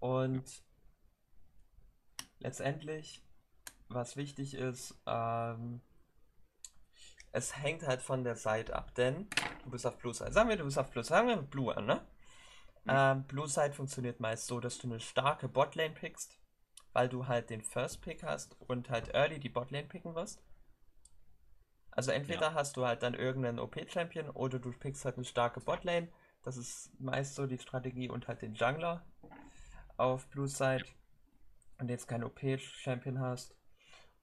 [0.00, 0.64] Und
[2.40, 3.22] letztendlich,
[3.86, 5.80] was wichtig ist, ähm,
[7.34, 9.28] es hängt halt von der Seite ab, denn
[9.64, 10.18] du bist auf Plus.
[10.18, 11.08] Sagen wir, du bist auf Plus.
[11.08, 11.94] Sagen wir Blue an, ne?
[12.84, 12.90] Mhm.
[12.90, 16.38] Ähm, Blue Side funktioniert meist so, dass du eine starke Botlane pickst,
[16.92, 20.44] weil du halt den First Pick hast und halt early die Botlane picken wirst.
[21.90, 22.54] Also entweder ja.
[22.54, 26.08] hast du halt dann irgendeinen OP-Champion oder du pickst halt eine starke Botlane.
[26.44, 29.04] Das ist meist so die Strategie und halt den Jungler
[29.96, 30.84] auf Blue Side
[31.78, 33.56] und jetzt keinen OP-Champion hast.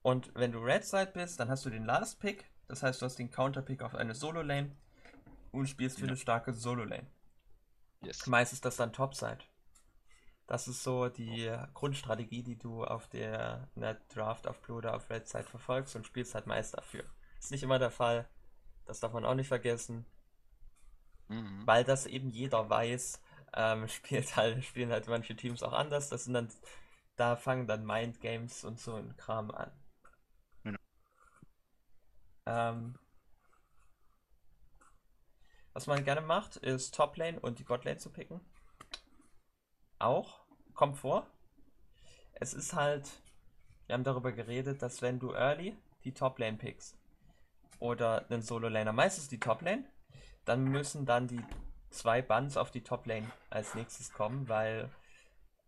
[0.01, 2.50] Und wenn du Red Side bist, dann hast du den Last Pick.
[2.71, 4.71] Das heißt, du hast den Counter-Pick auf eine Solo-Lane
[5.51, 6.07] und spielst für ja.
[6.07, 7.05] eine starke Solo-Lane.
[8.01, 8.25] Yes.
[8.27, 9.39] Meist ist das dann Topside.
[10.47, 15.09] Das ist so die Grundstrategie, die du auf der Net Draft auf Blue oder auf
[15.09, 17.03] Red Side verfolgst und spielst halt meist dafür.
[17.39, 18.25] Ist nicht immer der Fall.
[18.85, 20.05] Das darf man auch nicht vergessen.
[21.27, 21.67] Mhm.
[21.67, 23.21] Weil das eben jeder weiß,
[23.53, 26.07] ähm, spielt halt, spielen halt manche Teams auch anders.
[26.07, 26.47] Das sind dann,
[27.17, 29.73] da fangen dann Mind Games und so ein Kram an.
[32.45, 32.95] Ähm,
[35.73, 38.41] was man gerne macht, ist Toplane und die Godlane zu picken.
[39.99, 40.41] Auch.
[40.73, 41.27] Kommt vor.
[42.33, 43.07] Es ist halt,
[43.85, 46.97] wir haben darüber geredet, dass wenn du early die Toplane pickst
[47.79, 49.85] oder einen Solo-Laner, meistens die Toplane,
[50.45, 51.43] dann müssen dann die
[51.89, 54.89] zwei Buns auf die Toplane als nächstes kommen, weil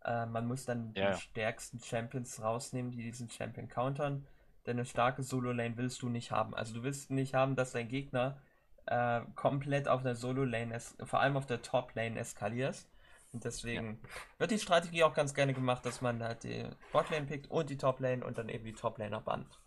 [0.03, 1.11] äh, man muss dann ja.
[1.11, 4.25] die stärksten Champions rausnehmen, die diesen Champion countern.
[4.65, 6.53] Denn eine starke Solo-Lane willst du nicht haben.
[6.53, 8.41] Also du willst nicht haben, dass dein Gegner
[8.85, 12.89] äh, komplett auf der Solo-Lane, vor allem auf der Top-Lane eskalierst,
[13.33, 14.09] Und deswegen ja.
[14.37, 17.77] wird die Strategie auch ganz gerne gemacht, dass man halt die Botlane pickt und die
[17.77, 19.59] Toplane und dann eben die Toplaner bannt.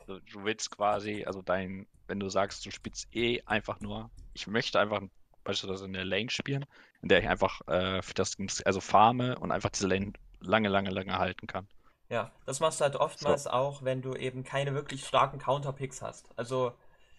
[0.00, 4.46] Also du willst quasi, also dein, wenn du sagst, du spielst eh einfach nur, ich
[4.46, 5.02] möchte einfach
[5.44, 6.64] beispielsweise in der Lane spielen,
[7.02, 10.90] in der ich einfach äh, für das, also farme und einfach diese Lane lange, lange,
[10.90, 11.68] lange halten kann.
[12.08, 13.50] Ja, das machst du halt oftmals so.
[13.50, 16.30] auch, wenn du eben keine wirklich starken Counterpicks hast.
[16.36, 16.72] Also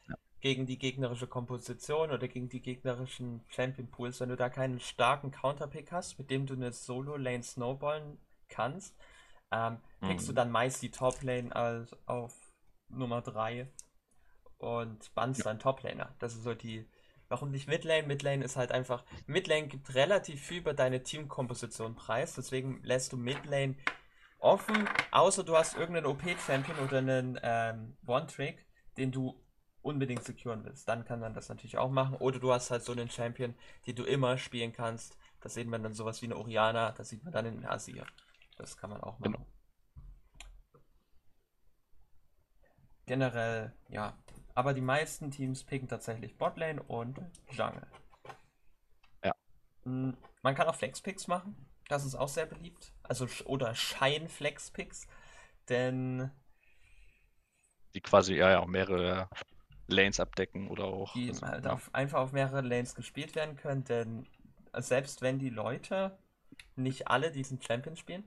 [0.07, 0.15] ja.
[0.39, 5.31] gegen die gegnerische Komposition oder gegen die gegnerischen Champion Pools, wenn du da keinen starken
[5.31, 8.17] Counterpick hast, mit dem du eine Solo-Lane snowballen
[8.47, 8.95] kannst,
[9.51, 10.29] ähm, pickst mhm.
[10.29, 12.33] du dann meist die Top-Lane als auf
[12.89, 13.69] Nummer 3
[14.57, 15.45] und bannst ja.
[15.45, 16.15] dann Top-Laner.
[16.19, 16.85] Das ist so die.
[17.29, 18.07] Warum nicht Midlane?
[18.07, 19.03] Midlane ist halt einfach.
[19.25, 23.75] Midlane gibt relativ viel über deine Teamkomposition preis, deswegen lässt du Midlane
[24.39, 28.65] offen, außer du hast irgendeinen OP-Champion oder einen ähm, One-Trick,
[28.97, 29.43] den du
[29.81, 30.87] unbedingt securen willst.
[30.87, 32.15] Dann kann man das natürlich auch machen.
[32.17, 35.17] Oder du hast halt so einen Champion, den du immer spielen kannst.
[35.41, 38.05] Das sieht man dann sowas wie eine Oriana, das sieht man dann in Asir.
[38.57, 39.33] Das kann man auch machen.
[39.33, 39.45] Genau.
[43.05, 44.17] Generell, ja.
[44.53, 47.21] Aber die meisten Teams picken tatsächlich Botlane und
[47.51, 47.87] Jungle.
[49.23, 49.33] Ja.
[49.83, 51.55] Hm, man kann auch Flex-Picks machen.
[51.87, 52.91] Das ist auch sehr beliebt.
[53.07, 55.07] Also oder Schein-Flex-Picks.
[55.69, 56.31] Denn.
[57.93, 59.29] Die quasi ja, ja mehrere
[59.87, 61.13] Lanes abdecken oder auch.
[61.13, 61.73] Die also, halt ja.
[61.73, 64.27] auf, einfach auf mehrere Lanes gespielt werden können, denn
[64.73, 66.17] selbst wenn die Leute
[66.75, 68.23] nicht alle diesen Champion spielen,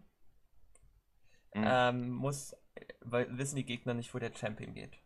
[1.54, 1.64] mhm.
[1.66, 2.56] ähm, muss,
[3.00, 4.98] weil, wissen die Gegner nicht, wo der Champion geht.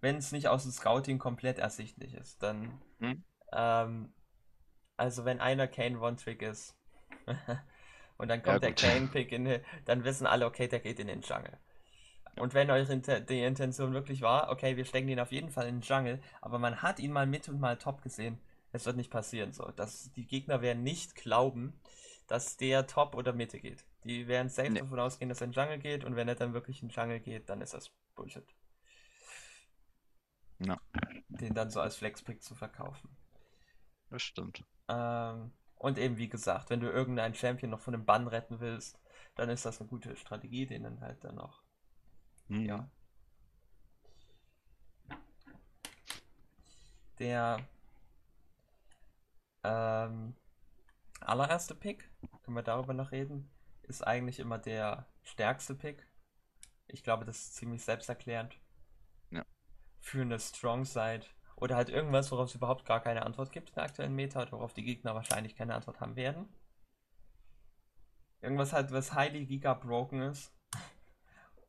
[0.00, 2.80] Wenn es nicht aus dem Scouting komplett ersichtlich ist, dann.
[2.98, 3.24] Mhm.
[3.52, 4.14] Ähm,
[4.96, 6.76] also wenn einer Kane One-Trick ist,
[8.20, 11.22] und dann kommt ja, der Kane-Pick in, dann wissen alle, okay, der geht in den
[11.22, 11.58] Jungle.
[12.36, 15.76] Und wenn eure die Intention wirklich war, okay, wir stecken ihn auf jeden Fall in
[15.76, 18.38] den Jungle, aber man hat ihn mal mit und mal top gesehen,
[18.72, 19.70] es wird nicht passieren so.
[19.72, 21.80] Dass die Gegner werden nicht glauben,
[22.28, 23.84] dass der Top oder Mitte geht.
[24.04, 24.80] Die werden safe nee.
[24.80, 26.94] davon ausgehen, dass er in den Jungle geht und wenn er dann wirklich in den
[26.94, 28.46] Jungle geht, dann ist das Bullshit.
[30.58, 30.78] Ja.
[31.28, 33.16] Den dann so als Flexpick zu verkaufen.
[34.10, 34.62] Das stimmt.
[34.88, 39.00] Ähm, und eben, wie gesagt, wenn du irgendeinen Champion noch von dem Bann retten willst,
[39.34, 41.62] dann ist das eine gute Strategie, den dann halt dann noch.
[42.48, 42.66] Mhm.
[42.66, 42.90] Ja.
[47.18, 47.66] Der
[49.64, 50.36] ähm,
[51.20, 52.10] allererste Pick,
[52.42, 53.50] können wir darüber noch reden,
[53.84, 56.06] ist eigentlich immer der stärkste Pick.
[56.88, 58.60] Ich glaube, das ist ziemlich selbsterklärend.
[59.30, 59.46] Ja.
[59.98, 61.24] Für eine Strong Side
[61.60, 64.72] oder halt irgendwas, worauf es überhaupt gar keine Antwort gibt in der aktuellen Meta, worauf
[64.72, 66.48] die Gegner wahrscheinlich keine Antwort haben werden.
[68.40, 70.52] Irgendwas halt, was highly giga broken ist.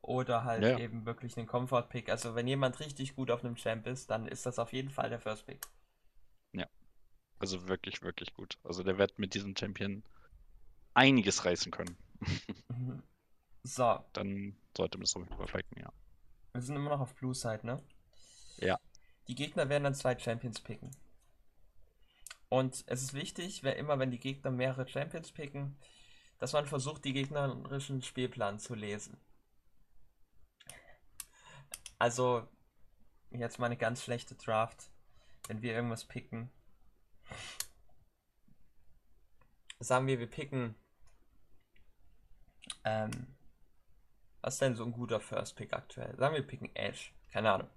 [0.02, 0.80] Oder halt ja.
[0.80, 2.10] eben wirklich einen Comfort Pick.
[2.10, 5.10] Also wenn jemand richtig gut auf einem Champ ist, dann ist das auf jeden Fall
[5.10, 5.62] der First Pick.
[6.54, 6.68] Ja.
[7.38, 8.58] Also wirklich, wirklich gut.
[8.64, 10.04] Also der wird mit diesem Champion
[10.94, 11.98] einiges reißen können.
[12.70, 13.04] Mhm.
[13.64, 14.00] so.
[14.14, 15.92] Dann sollte man das auf jeden Fall flecken, ja.
[16.54, 17.82] Wir sind immer noch auf Blue Side, ne?
[18.58, 18.80] Ja.
[19.28, 20.92] Die Gegner werden dann zwei Champions picken.
[22.50, 25.78] Und es ist wichtig, wer immer, wenn die Gegner mehrere Champions picken,
[26.38, 29.18] dass man versucht, die gegnerischen Spielplan zu lesen.
[31.98, 32.48] Also,
[33.30, 34.90] jetzt mal eine ganz schlechte Draft.
[35.48, 36.52] Wenn wir irgendwas picken.
[39.80, 40.76] Sagen wir, wir picken.
[42.84, 43.36] Ähm,
[44.42, 46.16] was ist denn so ein guter First Pick aktuell?
[46.18, 47.14] Sagen wir, wir picken Ash.
[47.32, 47.70] Keine Ahnung.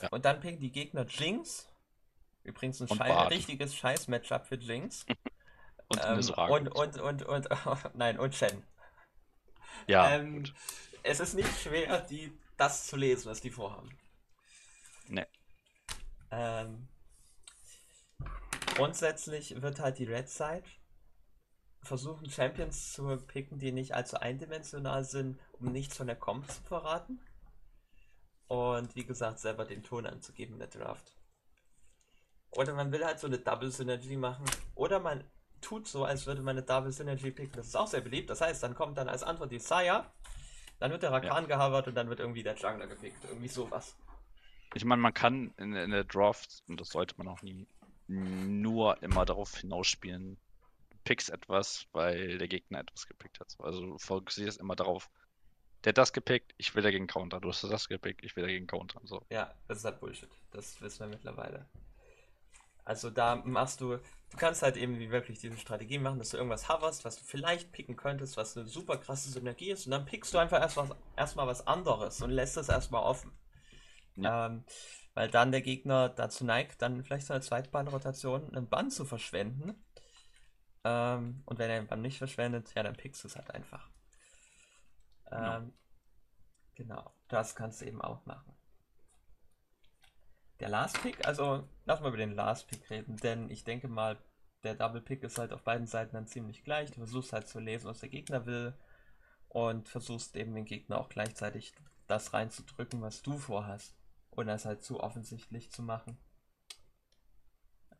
[0.00, 0.08] Ja.
[0.10, 1.68] Und dann picken die Gegner Jinx.
[2.44, 5.04] Übrigens ein Schei richtiges Scheiß-Matchup für Jinx.
[5.88, 8.62] und, ähm, und, und, und, und, oh, nein, und Shen.
[9.86, 10.10] Ja.
[10.10, 10.44] Ähm,
[11.02, 13.90] es ist nicht schwer, die, das zu lesen, was die vorhaben.
[15.08, 15.26] Nee.
[16.30, 16.88] Ähm,
[18.74, 20.64] grundsätzlich wird halt die Red Side
[21.82, 26.62] versuchen, Champions zu picken, die nicht allzu eindimensional sind, um nichts von der Comp zu
[26.62, 27.20] verraten.
[28.48, 31.14] Und wie gesagt, selber den Ton anzugeben in der Draft.
[32.50, 34.46] Oder man will halt so eine Double Synergy machen.
[34.74, 35.22] Oder man
[35.60, 37.56] tut so, als würde man eine Double Synergy picken.
[37.56, 38.30] Das ist auch sehr beliebt.
[38.30, 40.10] Das heißt, dann kommt dann als Antwort die Saya,
[40.78, 41.48] dann wird der Rakan ja.
[41.48, 43.22] gehavert und dann wird irgendwie der Jungler gepickt.
[43.24, 43.96] Irgendwie sowas.
[44.74, 47.66] Ich meine, man kann in, in der Draft, und das sollte man auch nie,
[48.06, 50.38] nur immer darauf hinausspielen,
[51.04, 53.54] pickst etwas, weil der Gegner etwas gepickt hat.
[53.58, 55.10] Also fokussierst immer darauf,
[55.84, 57.40] der hat das gepickt, ich will dagegen counter.
[57.40, 59.00] Du hast das gepickt, ich will dagegen counter.
[59.04, 59.24] So.
[59.30, 60.30] Ja, das ist halt Bullshit.
[60.50, 61.68] Das wissen wir mittlerweile.
[62.84, 66.68] Also da machst du, du kannst halt eben wirklich diese Strategie machen, dass du irgendwas
[66.68, 70.32] hoverst, was du vielleicht picken könntest, was eine super krasse Synergie ist und dann pickst
[70.34, 73.32] du einfach erst was, erstmal was anderes und lässt es erstmal offen.
[74.16, 74.46] Ja.
[74.46, 74.64] Ähm,
[75.14, 79.74] weil dann der Gegner dazu neigt, dann vielleicht so eine Zweitbahnrotation einen Bann zu verschwenden
[80.84, 83.90] Ähm, und wenn er ihn dann nicht verschwendet, ja, dann pickst du es halt einfach.
[85.30, 85.72] Ähm,
[86.78, 88.54] Genau, das kannst du eben auch machen.
[90.60, 94.16] Der Last Pick, also lass mal über den Last Pick reden, denn ich denke mal,
[94.62, 96.90] der Double Pick ist halt auf beiden Seiten dann ziemlich gleich.
[96.90, 98.74] Du versuchst halt zu lesen, was der Gegner will
[99.48, 101.74] und versuchst eben den Gegner auch gleichzeitig
[102.06, 103.96] das reinzudrücken, was du vorhast.
[104.30, 106.16] Und das halt zu offensichtlich zu machen.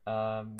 [0.06, 0.56] Ähm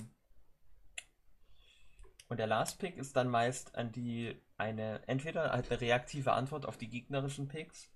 [2.29, 6.67] und der Last Pick ist dann meist an die eine entweder halt eine reaktive Antwort
[6.67, 7.91] auf die gegnerischen Picks.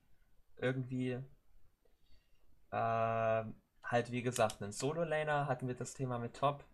[0.56, 1.18] Irgendwie
[2.70, 3.44] äh,
[3.82, 6.64] halt wie gesagt einen Solo-Laner hatten wir das Thema mit Top,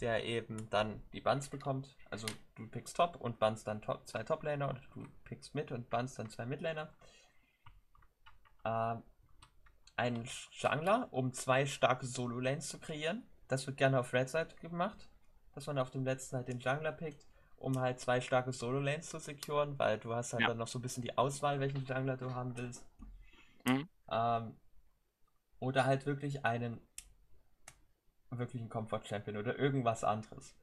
[0.00, 1.94] der eben dann die Buns bekommt.
[2.10, 2.26] Also
[2.56, 6.18] du pickst Top und bannst dann top, zwei Top-Laner und du pickst Mid und bannst
[6.18, 6.92] dann zwei Mid-Laner.
[8.64, 8.96] Äh,
[9.96, 13.24] ein Jungler, um zwei starke Solo-Lanes zu kreieren.
[13.48, 15.10] Das wird gerne auf Red Side gemacht,
[15.54, 17.27] dass man auf dem letzten halt den Jungler pickt,
[17.58, 20.48] um halt zwei starke Solo-Lanes zu securen, weil du hast halt Ja.
[20.48, 22.84] dann noch so ein bisschen die Auswahl, welchen Jungler du haben willst.
[23.66, 23.88] Mhm.
[24.10, 24.56] Ähm,
[25.60, 26.80] oder halt wirklich einen
[28.30, 30.54] wirklichen Comfort Champion oder irgendwas anderes,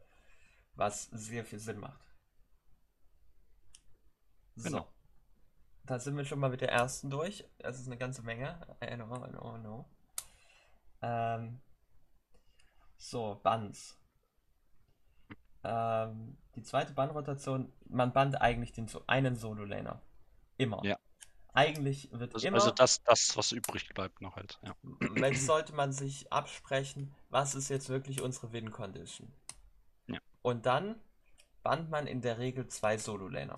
[0.75, 1.99] was sehr viel Sinn macht.
[4.55, 4.69] So.
[4.69, 4.87] Genau.
[5.85, 7.45] Da sind wir schon mal mit der ersten durch.
[7.59, 8.59] Das ist eine ganze Menge.
[8.83, 9.85] I know, I know, I know.
[11.01, 11.61] Ähm,
[12.97, 13.97] so, Bans.
[15.65, 20.01] Ähm, die zweite Ban-Rotation, man bannt eigentlich den so einen Solo-Laner.
[20.57, 20.83] Immer.
[20.85, 20.97] Ja.
[21.53, 22.57] Eigentlich wird Also, immer.
[22.57, 24.59] also das, das, was übrig bleibt noch halt.
[24.63, 24.75] Ja.
[24.99, 29.31] Wenn sollte man sich absprechen, was ist jetzt wirklich unsere Win-Condition.
[30.07, 30.19] Ja.
[30.41, 30.99] Und dann
[31.63, 33.55] bannt man in der Regel zwei Solo-Laner.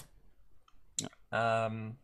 [1.32, 1.98] Ähm,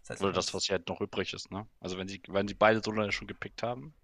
[0.00, 1.66] das heißt, Oder das, was halt noch übrig ist, ne?
[1.80, 3.94] Also wenn sie, wenn sie beide Solo schon gepickt haben.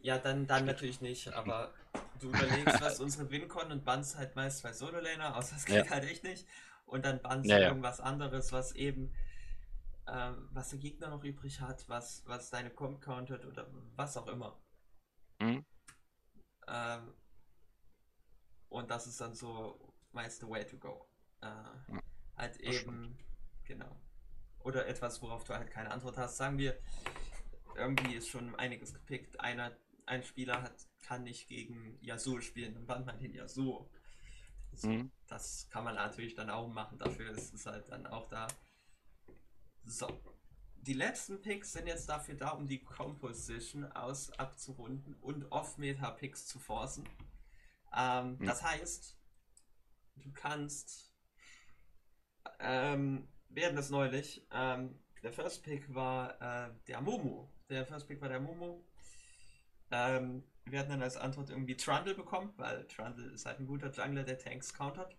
[0.00, 1.72] Ja, dann, dann natürlich nicht, aber
[2.20, 5.90] du überlegst, was unsere Win-Con und bannst halt meist zwei Solo-Laner, außer das geht Ja.
[5.90, 6.46] halt echt nicht.
[6.84, 7.68] Und dann bannst Ja, du ja.
[7.68, 9.12] irgendwas anderes, was eben,
[10.06, 14.28] ähm, was der Gegner noch übrig hat, was, was deine Comp countert oder was auch
[14.28, 14.58] immer.
[15.40, 15.64] Mhm.
[16.68, 17.14] Ähm,
[18.68, 21.08] und das ist dann so meist the way to go.
[21.40, 21.46] Äh,
[22.36, 23.18] halt das eben,
[23.64, 24.00] genau.
[24.60, 26.36] Oder etwas, worauf du halt keine Antwort hast.
[26.36, 26.76] Sagen wir,
[27.76, 29.38] irgendwie ist schon einiges gepickt.
[29.40, 29.76] Einer,
[30.06, 33.90] ein Spieler hat, kann nicht gegen Yasuo spielen, dann bannt man den Yasuo.
[34.72, 35.10] So, Mhm.
[35.26, 38.46] Das kann man natürlich dann auch machen, dafür ist es halt dann auch da.
[39.84, 40.08] So.
[40.82, 46.60] Die letzten Picks sind jetzt dafür da, um die Composition aus abzurunden und Off-Meta-Picks zu
[46.60, 47.08] forcen.
[47.92, 48.46] Ähm, Mhm.
[48.46, 49.18] Das heißt,
[50.16, 51.12] du kannst.
[52.60, 54.46] Ähm, wir hatten das neulich.
[54.52, 57.50] Ähm, der First Pick war äh, der Momo.
[57.68, 58.85] Der First Pick war der Momo.
[59.90, 63.90] Ähm, wir hatten dann als Antwort irgendwie Trundle bekommen, weil Trundle ist halt ein guter
[63.90, 65.16] Jungler, der Tanks countert.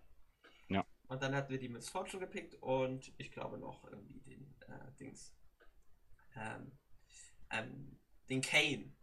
[0.67, 0.85] Ja.
[1.07, 4.91] Und dann hatten wir die Miss Fortune gepickt und ich glaube noch irgendwie den äh,
[4.99, 5.33] Dings.
[6.35, 6.71] Ähm,
[7.51, 7.99] ähm,
[8.29, 8.93] den Kane.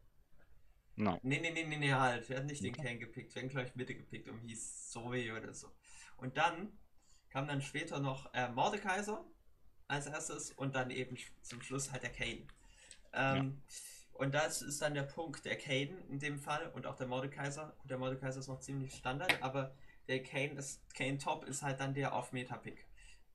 [0.96, 1.18] No.
[1.22, 2.28] Nee, nee, nee, nee, nee, halt.
[2.28, 5.52] Wir hatten nicht den Kane gepickt, wir hatten gleich Mitte gepickt und hieß Zoe oder
[5.52, 5.68] so.
[6.18, 6.78] Und dann
[7.30, 9.24] kam dann später noch äh, Mordekaiser
[9.88, 12.46] als erstes und dann eben zum Schluss halt der Kane.
[13.12, 13.62] Ähm,
[14.14, 17.74] Und das ist dann der Punkt, der Kane in dem Fall und auch der Mordekaiser.
[17.78, 19.74] Gut, der Mordekaiser ist noch ziemlich Standard, aber
[20.08, 22.86] der Kane ist, Kane Top ist halt dann der Off-Meta-Pick.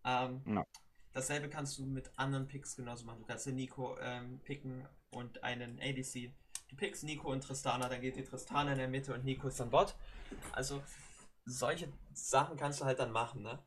[0.06, 0.66] Ähm, Ja.
[1.12, 3.20] Dasselbe kannst du mit anderen Picks genauso machen.
[3.20, 6.32] Du kannst den Nico ähm, picken und einen ADC.
[6.70, 9.60] Du pickst Nico und Tristana, dann geht die Tristana in der Mitte und Nico ist
[9.60, 9.96] an Bord.
[10.52, 10.84] Also
[11.46, 13.58] solche Sachen kannst du halt dann machen, ne?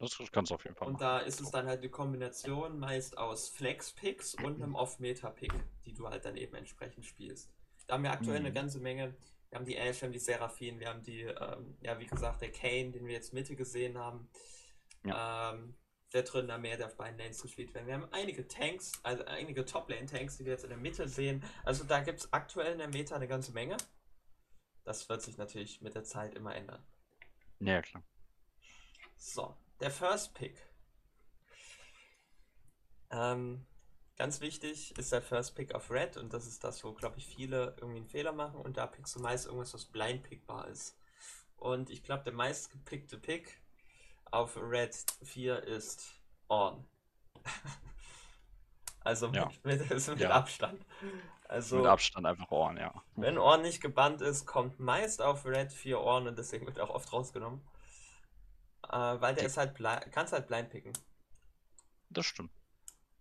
[0.00, 1.02] Das kannst du auf jeden Fall Und machen.
[1.02, 5.52] da ist es dann halt eine Kombination meist aus Flex-Picks und einem Off-Meta-Pick,
[5.84, 7.52] die du halt dann eben entsprechend spielst.
[7.86, 8.54] Da haben wir aktuell eine Mhm.
[8.54, 9.14] ganze Menge.
[9.50, 12.40] Wir haben die Ash, wir haben die Seraphine, wir haben die, ähm, ja, wie gesagt,
[12.40, 14.28] der Kane, den wir jetzt Mitte gesehen haben.
[15.04, 15.74] Ähm,
[16.12, 17.86] der drin da mehr, der auf beiden Lanes gespielt werden.
[17.86, 21.44] Wir haben einige Tanks, also einige Top-Lane-Tanks, die wir jetzt in der Mitte sehen.
[21.64, 23.76] Also da gibt es aktuell in der Meta eine ganze Menge.
[24.84, 26.84] Das wird sich natürlich mit der Zeit immer ändern.
[27.60, 28.02] Ja, ja, klar.
[29.16, 30.56] So, der First Pick.
[33.10, 33.66] Ähm,
[34.16, 37.26] ganz wichtig ist der First Pick auf Red und das ist das, wo, glaube ich,
[37.26, 40.96] viele irgendwie einen Fehler machen und da pickst du meist irgendwas, was blind pickbar ist.
[41.56, 43.60] Und ich glaube, der meist gepickte Pick
[44.30, 46.86] auf Red 4 ist On.
[49.00, 49.50] also mit, Ja.
[49.64, 50.30] mit, mit Ja.
[50.30, 50.84] Abstand.
[51.48, 53.02] Also, Mit Abstand einfach Ohren, ja.
[53.16, 56.84] wenn Orn nicht gebannt ist, kommt meist auf Red 4 Orn und deswegen wird er
[56.84, 57.60] auch oft rausgenommen.
[58.88, 60.92] Äh, weil der ist halt blind, kannst halt blind picken.
[62.08, 62.50] Das stimmt.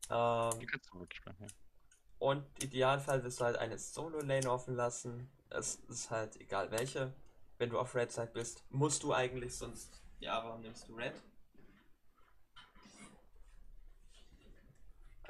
[0.10, 1.48] Ähm, Die kannst du wirklich machen, ja.
[2.18, 5.30] und Idealfall wirst du halt eine Solo-Lane offen lassen.
[5.50, 7.14] Es ist halt egal welche.
[7.58, 8.64] wenn du auf Red Side bist.
[8.70, 10.02] Musst du eigentlich, sonst.
[10.20, 11.14] Ja, warum nimmst du Red?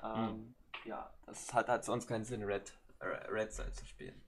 [0.02, 0.56] Ähm,
[0.86, 2.72] Ja, das hat, hat sonst keinen Sinn, Red,
[3.02, 4.22] Red Side zu spielen.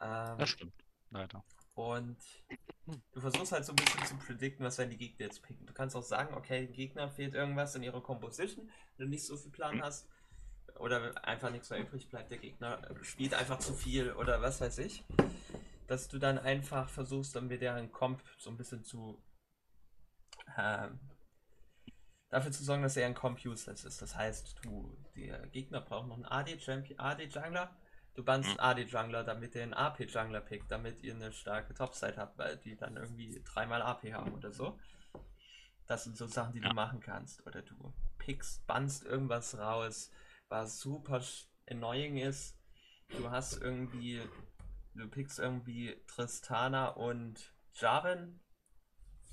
[0.00, 0.74] Ähm, Das stimmt.
[1.10, 1.44] Leider.
[1.74, 2.18] und
[3.12, 5.66] du versuchst halt so ein bisschen zu predikten, was werden die Gegner jetzt picken.
[5.66, 9.26] Du kannst auch sagen, okay, dem Gegner fehlt irgendwas in ihrer Composition, wenn du nicht
[9.26, 9.82] so viel Plan Mhm.
[9.82, 10.08] hast.
[10.78, 14.78] Oder einfach nichts mehr übrig bleibt, der Gegner spielt einfach zu viel oder was weiß
[14.78, 15.04] ich.
[15.86, 19.22] Dass du dann einfach versuchst, dann mit deren Comp so ein bisschen zu
[20.58, 21.00] ähm,
[22.28, 24.02] dafür zu sorgen, dass er ein Comp useless ist.
[24.02, 27.74] Das heißt, du, der Gegner braucht noch einen AD Champion, AD Jungler.
[28.16, 28.60] Du bannst Mhm.
[28.60, 32.56] AD Jungler, damit er einen AP Jungler pickt, damit ihr eine starke Topside habt, weil
[32.56, 34.78] die dann irgendwie dreimal AP haben oder so.
[35.86, 36.70] Das sind so Sachen, die Ja.
[36.70, 37.46] du machen kannst.
[37.46, 40.10] Oder du pickst, bannst irgendwas raus,
[40.48, 41.20] was super
[41.70, 42.58] annoying ist.
[43.10, 44.22] Du hast irgendwie,
[44.94, 48.40] du pickst irgendwie Tristana und Jaren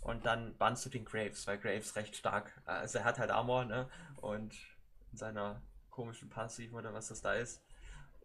[0.01, 3.63] und dann bannst du den Graves, weil Graves recht stark, also er hat halt Armor,
[3.63, 3.89] ne?
[4.17, 4.53] Und
[5.11, 7.63] in seiner komischen Passiven oder was das da ist.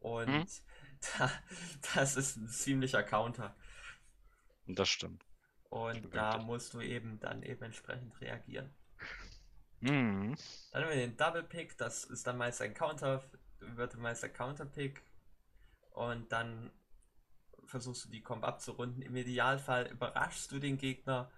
[0.01, 0.47] Und Mhm.
[1.19, 1.31] da,
[1.95, 3.57] das ist ein ziemlicher Counter.
[4.67, 5.25] Das stimmt.
[5.71, 8.75] Und da musst du eben dann eben entsprechend reagieren.
[9.81, 10.37] Mhm.
[10.71, 13.23] Dann haben wir den Double Pick, das ist dann meist ein Counter,
[13.61, 15.03] wird meist ein Counter Pick.
[15.91, 16.73] Und dann
[17.67, 19.03] versuchst du die Comp abzurunden.
[19.03, 21.31] Im Idealfall überraschst du den Gegner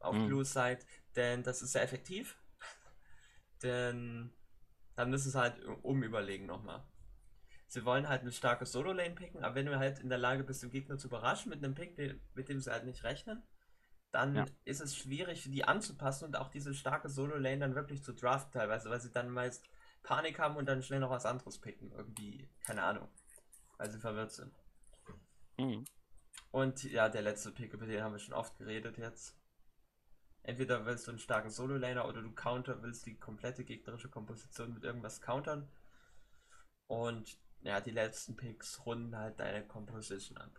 [0.00, 0.26] auf Mhm.
[0.26, 0.80] Blue Side,
[1.16, 2.36] denn das ist sehr effektiv.
[3.62, 4.32] denn
[4.94, 6.84] dann müssen sie halt umüberlegen nochmal.
[7.76, 10.62] Sie wollen halt eine starke Solo-Lane picken, aber wenn du halt in der Lage bist,
[10.62, 11.98] den Gegner zu überraschen mit einem Pick,
[12.34, 13.42] mit dem sie halt nicht rechnen,
[14.12, 14.46] dann Ja.
[14.64, 18.88] ist es schwierig, die anzupassen und auch diese starke Solo-Lane dann wirklich zu draften teilweise,
[18.88, 19.68] weil sie dann meist
[20.02, 21.92] Panik haben und dann schnell noch was anderes picken.
[21.92, 23.10] Irgendwie, keine Ahnung.
[23.76, 24.54] Weil sie verwirrt sind.
[25.58, 25.84] Mhm.
[26.50, 29.36] Und ja, der letzte Pick, über den haben wir schon oft geredet jetzt.
[30.44, 34.82] Entweder willst du einen starken Solo-Laner oder du counter, willst die komplette gegnerische Komposition mit
[34.82, 35.68] irgendwas countern.
[36.86, 40.50] Und ja, die letzten Picks runden halt deine Composition an.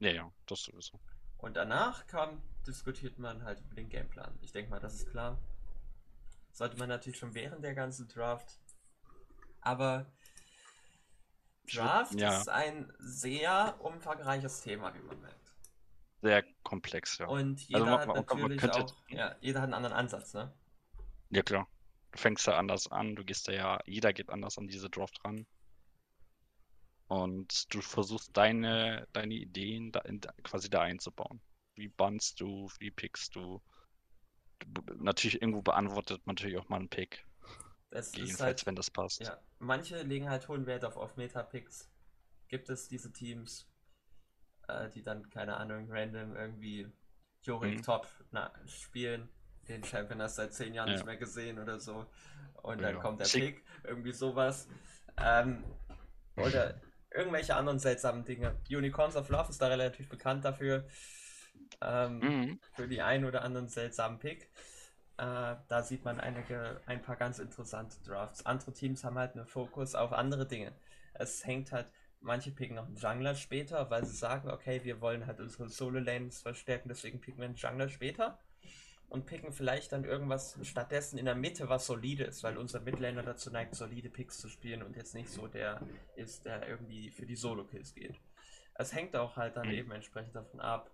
[0.00, 0.98] Ja, ja, das sowieso.
[1.38, 4.38] Und danach kam, diskutiert man halt über den Gameplan.
[4.42, 5.38] Ich denke mal, das ist klar.
[6.52, 8.58] Sollte man natürlich schon während der ganzen Draft.
[9.60, 10.06] Aber
[11.72, 12.38] Draft ja.
[12.38, 15.54] ist ein sehr umfangreiches Thema, wie man merkt.
[16.22, 17.26] Sehr komplex, ja.
[17.26, 20.32] Und jeder man- hat man- man natürlich könnte- auch, ja, jeder hat einen anderen Ansatz,
[20.34, 20.52] ne?
[21.30, 21.66] Ja, klar.
[22.12, 25.22] Du fängst da anders an, du gehst da ja, jeder geht anders an diese Draft
[25.24, 25.46] ran.
[27.08, 31.40] Und du versuchst deine, deine Ideen da in, quasi da einzubauen.
[31.76, 33.60] Wie bannst du, wie pickst du?
[34.66, 37.24] Du- Natürlich irgendwo beantwortet man natürlich auch mal einen Pick.
[37.90, 39.20] Das Jedenfalls, halt, wenn das passt.
[39.22, 41.88] ja, manche legen halt hohen Wert auf Off-Meta-Picks.
[42.48, 43.66] Gibt es diese Teams,
[44.68, 46.88] äh, die dann, keine Ahnung, random irgendwie
[47.42, 47.82] Jorik Mhm.
[47.82, 49.28] Top na, spielen.
[49.68, 50.94] Den Champion hast du seit zehn Jahren Ja.
[50.94, 52.06] nicht mehr gesehen oder so.
[52.62, 53.26] Und Ja, dann kommt der.
[53.28, 54.68] Pick, irgendwie sowas.
[55.16, 55.64] Ähm,
[56.36, 56.74] oder
[57.14, 58.56] irgendwelche anderen seltsamen Dinge.
[58.70, 60.86] Unicorns of Love ist da relativ bekannt dafür.
[61.80, 62.60] Ähm, Mhm.
[62.72, 64.50] für die einen oder anderen seltsamen Pick.
[65.16, 68.44] Äh, da sieht man einige, ein paar ganz interessante Drafts.
[68.46, 70.72] Andere Teams haben halt einen Fokus auf andere Dinge.
[71.14, 75.26] Es hängt halt, manche picken noch einen Jungler später, weil sie sagen, okay, wir wollen
[75.26, 78.38] halt unsere Solo-Lanes verstärken, deswegen picken wir einen Jungler später.
[79.14, 83.22] Und picken vielleicht dann irgendwas stattdessen in der Mitte, was solide ist, weil unser Midlaner
[83.22, 85.80] dazu neigt, solide Picks zu spielen und jetzt nicht so der
[86.16, 88.20] ist, der irgendwie für die Solo-Kills geht.
[88.74, 89.74] Es hängt auch halt dann Mhm.
[89.74, 90.90] eben entsprechend davon ab,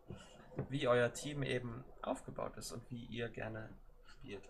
[0.69, 3.71] wie euer Team eben aufgebaut ist und wie ihr gerne
[4.05, 4.47] spielt.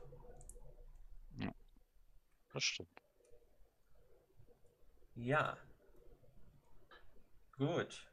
[2.53, 2.91] Das stimmt.
[5.15, 5.57] Ja.
[7.57, 8.11] Gut.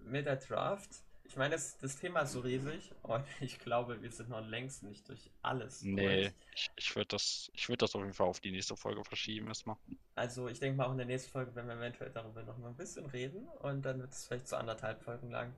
[0.00, 1.04] Mit der Draft.
[1.28, 4.82] Ich meine, das, das Thema ist so riesig und ich glaube, wir sind noch längst
[4.82, 5.88] nicht durch alles.
[5.94, 6.34] Nee, durch.
[6.54, 9.48] ich, ich würde das, ich würde das auf jeden Fall auf die nächste Folge verschieben
[9.48, 9.76] erstmal.
[10.16, 12.68] Also ich denke mal auch in der nächsten Folge werden wir eventuell darüber noch mal
[12.68, 15.54] ein bisschen reden und dann wird es vielleicht so anderthalb Folgen lang.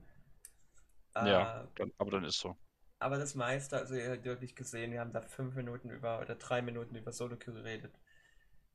[1.19, 2.57] Ja, Äh, dann, aber dann ist so.
[2.99, 6.35] Aber das meiste, also ihr habt wirklich gesehen, wir haben da fünf Minuten über oder
[6.35, 7.99] drei Minuten über Solo Queue geredet.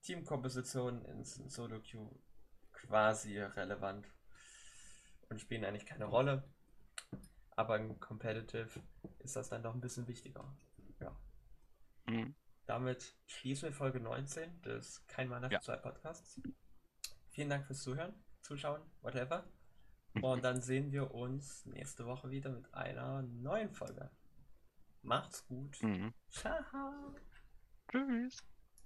[0.02, 2.10] Teamkompositionen in Solo Queue
[2.73, 4.06] quasi relevant
[5.28, 6.43] und spielen eigentlich keine Rolle.
[7.51, 8.81] Aber im Competitive
[9.20, 10.56] ist das dann doch ein bisschen wichtiger.
[11.01, 11.16] Ja.
[12.06, 12.35] Mhm.
[12.66, 15.60] Damit schließen wir Folge 19 des Kein Mann Ja.
[15.60, 16.40] 2 Podcasts.
[17.31, 19.44] Vielen Dank fürs Zuhören, Zuschauen, whatever.
[20.23, 24.10] Und dann sehen wir uns nächste Woche wieder mit einer neuen Folge.
[25.02, 25.82] Macht's gut.
[25.82, 26.12] Mhm.
[26.31, 27.14] Ciao.
[27.90, 28.43] Tschüss.